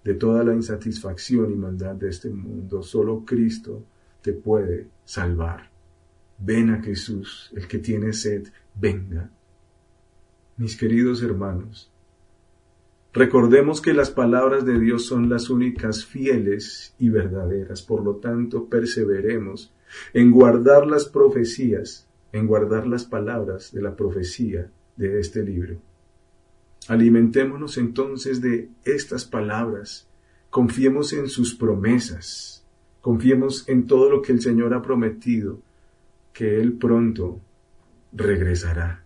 de 0.04 0.14
toda 0.14 0.44
la 0.44 0.54
insatisfacción 0.54 1.52
y 1.52 1.56
maldad 1.56 1.96
de 1.96 2.10
este 2.10 2.30
mundo. 2.30 2.84
Solo 2.84 3.24
Cristo 3.26 3.84
te 4.22 4.34
puede 4.34 4.88
salvar. 5.04 5.75
Ven 6.38 6.70
a 6.70 6.82
Jesús, 6.82 7.52
el 7.56 7.68
que 7.68 7.80
tiene 7.80 8.14
sed, 8.14 8.48
venga. 8.76 9.30
Mis 10.58 10.78
queridos 10.78 11.22
hermanos, 11.24 11.92
Recordemos 13.16 13.80
que 13.80 13.94
las 13.94 14.12
palabras 14.12 14.66
de 14.66 14.78
Dios 14.78 15.06
son 15.06 15.30
las 15.30 15.50
únicas 15.50 16.06
fieles 16.06 16.94
y 17.00 17.08
verdaderas, 17.08 17.82
por 17.82 18.04
lo 18.04 18.18
tanto 18.18 18.66
perseveremos 18.66 19.74
en 20.14 20.32
guardar 20.32 20.86
las 20.86 21.06
profecías, 21.06 22.10
en 22.34 22.46
guardar 22.46 22.86
las 22.86 23.06
palabras 23.06 23.72
de 23.72 23.82
la 23.82 23.96
profecía 23.96 24.70
de 24.98 25.22
este 25.22 25.44
libro. 25.44 25.78
Alimentémonos 26.90 27.78
entonces 27.78 28.42
de 28.42 28.70
estas 28.84 29.24
palabras, 29.24 30.10
confiemos 30.50 31.14
en 31.14 31.30
sus 31.30 31.56
promesas, 31.56 32.66
confiemos 33.00 33.64
en 33.70 33.88
todo 33.88 34.10
lo 34.10 34.22
que 34.22 34.34
el 34.34 34.42
Señor 34.42 34.74
ha 34.74 34.82
prometido, 34.82 35.62
que 36.36 36.60
Él 36.60 36.74
pronto 36.74 37.40
regresará. 38.12 39.06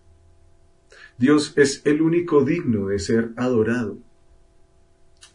Dios 1.16 1.54
es 1.56 1.80
el 1.86 2.02
único 2.02 2.44
digno 2.44 2.88
de 2.88 2.98
ser 2.98 3.30
adorado. 3.36 3.98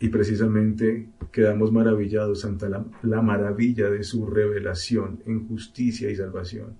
Y 0.01 0.09
precisamente 0.09 1.07
quedamos 1.31 1.71
maravillados 1.71 2.43
ante 2.43 2.67
la, 2.67 3.21
maravilla 3.21 3.89
de 3.89 4.03
su 4.03 4.27
revelación 4.27 5.21
en 5.25 5.47
justicia 5.47 6.11
y 6.11 6.17
salvación. 6.17 6.75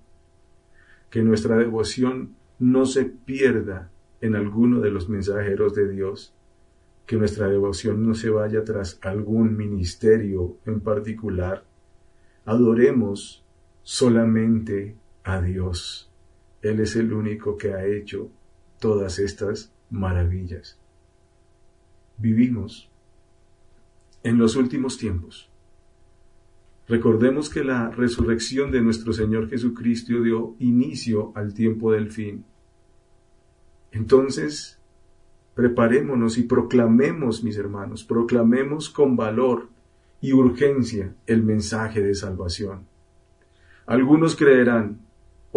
Que 1.08 1.22
nuestra 1.22 1.56
devoción 1.56 2.34
no 2.58 2.84
se 2.84 3.06
pierda 3.06 3.90
en 4.20 4.36
alguno 4.36 4.80
de 4.80 4.90
los 4.90 5.08
mensajeros 5.08 5.74
de 5.74 5.88
Dios, 5.88 6.34
que 7.06 7.16
nuestra 7.16 7.48
devoción 7.48 8.06
no 8.06 8.14
se 8.14 8.28
vaya 8.28 8.64
tras 8.64 8.98
algún 9.00 9.56
ministerio 9.56 10.58
en 10.66 10.80
particular. 10.80 11.64
Adoremos 12.44 13.46
solamente 13.82 14.96
a 15.26 15.42
Dios. 15.42 16.08
Él 16.62 16.80
es 16.80 16.94
el 16.94 17.12
único 17.12 17.58
que 17.58 17.74
ha 17.74 17.84
hecho 17.84 18.30
todas 18.78 19.18
estas 19.18 19.72
maravillas. 19.90 20.78
Vivimos 22.16 22.88
en 24.22 24.38
los 24.38 24.54
últimos 24.54 24.96
tiempos. 24.98 25.50
Recordemos 26.88 27.50
que 27.50 27.64
la 27.64 27.90
resurrección 27.90 28.70
de 28.70 28.80
nuestro 28.80 29.12
Señor 29.12 29.50
Jesucristo 29.50 30.22
dio 30.22 30.54
inicio 30.60 31.32
al 31.34 31.52
tiempo 31.52 31.90
del 31.90 32.12
fin. 32.12 32.44
Entonces, 33.90 34.78
preparémonos 35.54 36.38
y 36.38 36.44
proclamemos, 36.44 37.42
mis 37.42 37.56
hermanos, 37.56 38.04
proclamemos 38.04 38.88
con 38.90 39.16
valor 39.16 39.70
y 40.20 40.32
urgencia 40.32 41.14
el 41.26 41.42
mensaje 41.42 42.00
de 42.00 42.14
salvación. 42.14 42.86
Algunos 43.86 44.36
creerán, 44.36 45.05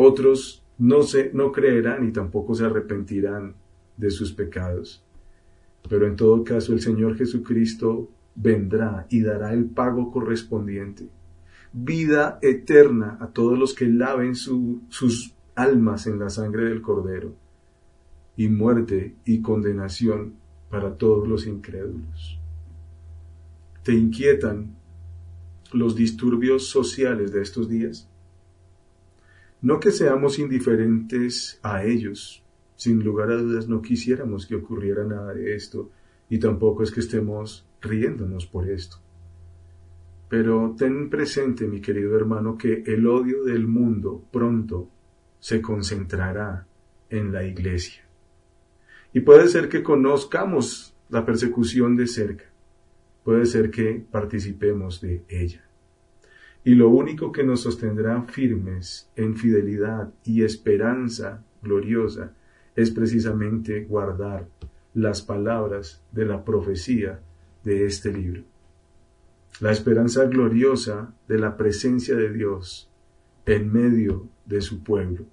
otros 0.02 0.64
no, 0.78 1.04
se, 1.04 1.32
no 1.34 1.52
creerán 1.52 2.08
y 2.08 2.14
tampoco 2.14 2.56
se 2.56 2.64
arrepentirán 2.64 3.56
de 3.98 4.10
sus 4.10 4.32
pecados. 4.32 5.04
Pero 5.90 6.08
en 6.08 6.16
todo 6.16 6.42
caso 6.46 6.72
el 6.72 6.80
Señor 6.80 7.18
Jesucristo 7.18 8.10
vendrá 8.34 9.08
y 9.10 9.22
dará 9.22 9.52
el 9.52 9.66
pago 9.66 10.10
correspondiente. 10.10 11.10
Vida 11.74 12.40
eterna 12.42 13.18
a 13.20 13.28
todos 13.28 13.60
los 13.60 13.74
que 13.74 13.88
laven 13.88 14.36
sus 14.36 15.34
almas 15.56 16.08
en 16.08 16.18
la 16.18 16.30
sangre 16.30 16.70
del 16.70 16.82
Cordero. 16.82 17.36
Y 18.38 18.48
muerte 18.48 19.18
y 19.26 19.42
condenación 19.42 20.36
para 20.70 20.96
todos 20.96 21.28
los 21.28 21.46
incrédulos. 21.46 22.40
¿Te 23.84 23.94
inquietan 23.94 24.76
los 25.74 25.98
disturbios 25.98 26.68
sociales 26.68 27.34
de 27.34 27.42
estos 27.42 27.68
días? 27.68 28.10
No 29.62 29.80
que 29.80 29.92
seamos 29.92 30.40
indiferentes 30.40 31.60
a 31.64 31.84
ellos, 31.84 32.44
sin 32.76 33.04
lugar 33.04 33.30
a 33.32 33.36
dudas 33.36 33.68
no 33.68 33.82
quisiéramos 33.82 34.48
que 34.48 34.56
ocurriera 34.56 35.04
nada 35.04 35.34
de 35.34 35.54
esto, 35.54 35.92
y 36.30 36.40
tampoco 36.40 36.84
es 36.84 36.92
que 36.92 37.02
estemos 37.02 37.68
riéndonos 37.82 38.46
por 38.46 38.70
esto. 38.70 38.98
Pero 40.30 40.76
ten 40.78 41.10
presente, 41.10 41.68
mi 41.68 41.82
querido 41.82 42.16
hermano, 42.16 42.58
que 42.58 42.84
el 42.86 43.06
odio 43.08 43.44
del 43.44 43.68
mundo 43.68 44.24
pronto 44.32 44.90
se 45.40 45.62
concentrará 45.62 46.68
en 47.10 47.34
la 47.34 47.44
iglesia. 47.44 48.04
Y 49.12 49.22
puede 49.22 49.48
ser 49.48 49.68
que 49.68 49.84
conozcamos 49.84 50.96
la 51.10 51.26
persecución 51.26 51.96
de 51.98 52.08
cerca, 52.08 52.46
puede 53.24 53.46
ser 53.46 53.72
que 53.72 54.06
participemos 54.10 55.02
de 55.02 55.24
ella. 55.28 55.69
Y 56.64 56.76
lo 56.76 56.90
único 56.90 57.32
que 57.32 57.44
nos 57.44 57.62
sostendrá 57.62 58.22
firmes 58.24 59.10
en 59.16 59.36
fidelidad 59.36 60.14
y 60.24 60.44
esperanza 60.44 61.44
gloriosa 61.62 62.34
es 62.76 62.92
precisamente 62.92 63.86
guardar 63.86 64.48
las 64.94 65.22
palabras 65.22 66.04
de 66.12 66.26
la 66.26 66.44
profecía 66.44 67.22
de 67.64 67.86
este 67.86 68.12
libro. 68.12 68.44
La 69.62 69.72
esperanza 69.72 70.26
gloriosa 70.26 71.14
de 71.28 71.38
la 71.38 71.58
presencia 71.58 72.16
de 72.16 72.32
Dios 72.32 72.90
en 73.46 73.72
medio 73.72 74.28
de 74.46 74.62
su 74.62 74.84
pueblo. 74.84 75.26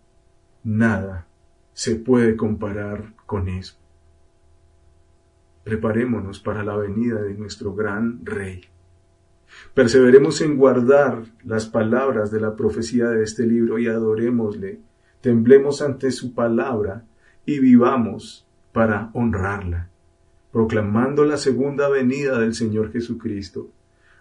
Nada 0.64 1.28
se 1.72 1.96
puede 1.96 2.36
comparar 2.36 3.14
con 3.26 3.48
eso. 3.48 3.76
Preparémonos 5.64 6.40
para 6.40 6.64
la 6.64 6.76
venida 6.76 7.20
de 7.22 7.34
nuestro 7.34 7.74
gran 7.74 8.24
Rey. 8.24 8.62
Perseveremos 9.74 10.40
en 10.40 10.56
guardar 10.56 11.24
las 11.44 11.66
palabras 11.66 12.30
de 12.30 12.40
la 12.40 12.56
profecía 12.56 13.08
de 13.08 13.22
este 13.22 13.46
libro 13.46 13.78
y 13.78 13.86
adorémosle, 13.86 14.80
temblemos 15.20 15.82
ante 15.82 16.10
su 16.10 16.34
palabra 16.34 17.04
y 17.44 17.58
vivamos 17.58 18.46
para 18.72 19.10
honrarla, 19.12 19.90
proclamando 20.52 21.24
la 21.24 21.36
segunda 21.36 21.88
venida 21.88 22.38
del 22.38 22.54
Señor 22.54 22.92
Jesucristo. 22.92 23.70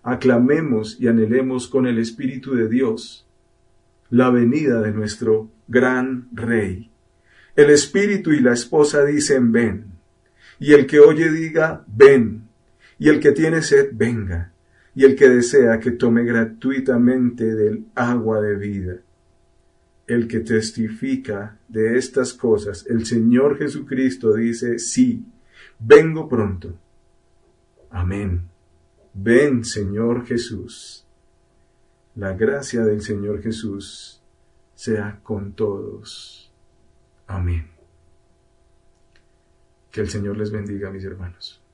Aclamemos 0.04 1.00
y 1.00 1.08
anhelemos 1.08 1.68
con 1.68 1.88
el 1.88 2.00
Espíritu 2.00 2.54
de 2.54 2.68
Dios 2.68 3.28
la 4.10 4.30
venida 4.30 4.82
de 4.82 4.92
nuestro 4.92 5.50
gran 5.68 6.28
Rey. 6.32 6.92
El 7.56 7.70
Espíritu 7.70 8.32
y 8.32 8.40
la 8.40 8.54
esposa 8.54 9.04
dicen 9.04 9.52
ven, 9.52 9.86
y 10.60 10.74
el 10.74 10.86
que 10.86 11.00
oye 11.00 11.32
diga 11.32 11.84
ven, 11.88 12.50
y 13.00 13.10
el 13.10 13.20
que 13.20 13.32
tiene 13.32 13.62
sed 13.62 13.90
venga 13.94 14.52
y 14.96 15.04
el 15.04 15.16
que 15.16 15.30
desea 15.30 15.80
que 15.80 15.92
tome 15.92 16.24
gratuitamente 16.24 17.54
del 17.54 17.86
agua 17.96 18.40
de 18.42 18.56
vida. 18.56 19.02
El 20.08 20.28
que 20.28 20.40
testifica 20.40 21.60
de 21.68 21.98
estas 21.98 22.34
cosas, 22.34 22.86
el 22.88 23.06
Señor 23.06 23.58
Jesucristo 23.58 24.34
dice, 24.34 24.80
sí, 24.80 25.26
vengo 25.80 26.30
pronto. 26.30 26.80
Amén. 27.90 28.48
Ven, 29.14 29.66
Señor 29.66 30.26
Jesús. 30.26 31.06
La 32.16 32.34
gracia 32.34 32.86
del 32.86 33.02
Señor 33.02 33.42
Jesús 33.42 34.24
sea 34.76 35.20
con 35.24 35.54
todos. 35.54 36.54
Amén. 37.28 37.68
Que 39.92 40.02
el 40.02 40.10
Señor 40.10 40.38
les 40.38 40.52
bendiga, 40.52 40.90
mis 40.90 41.04
hermanos. 41.04 41.65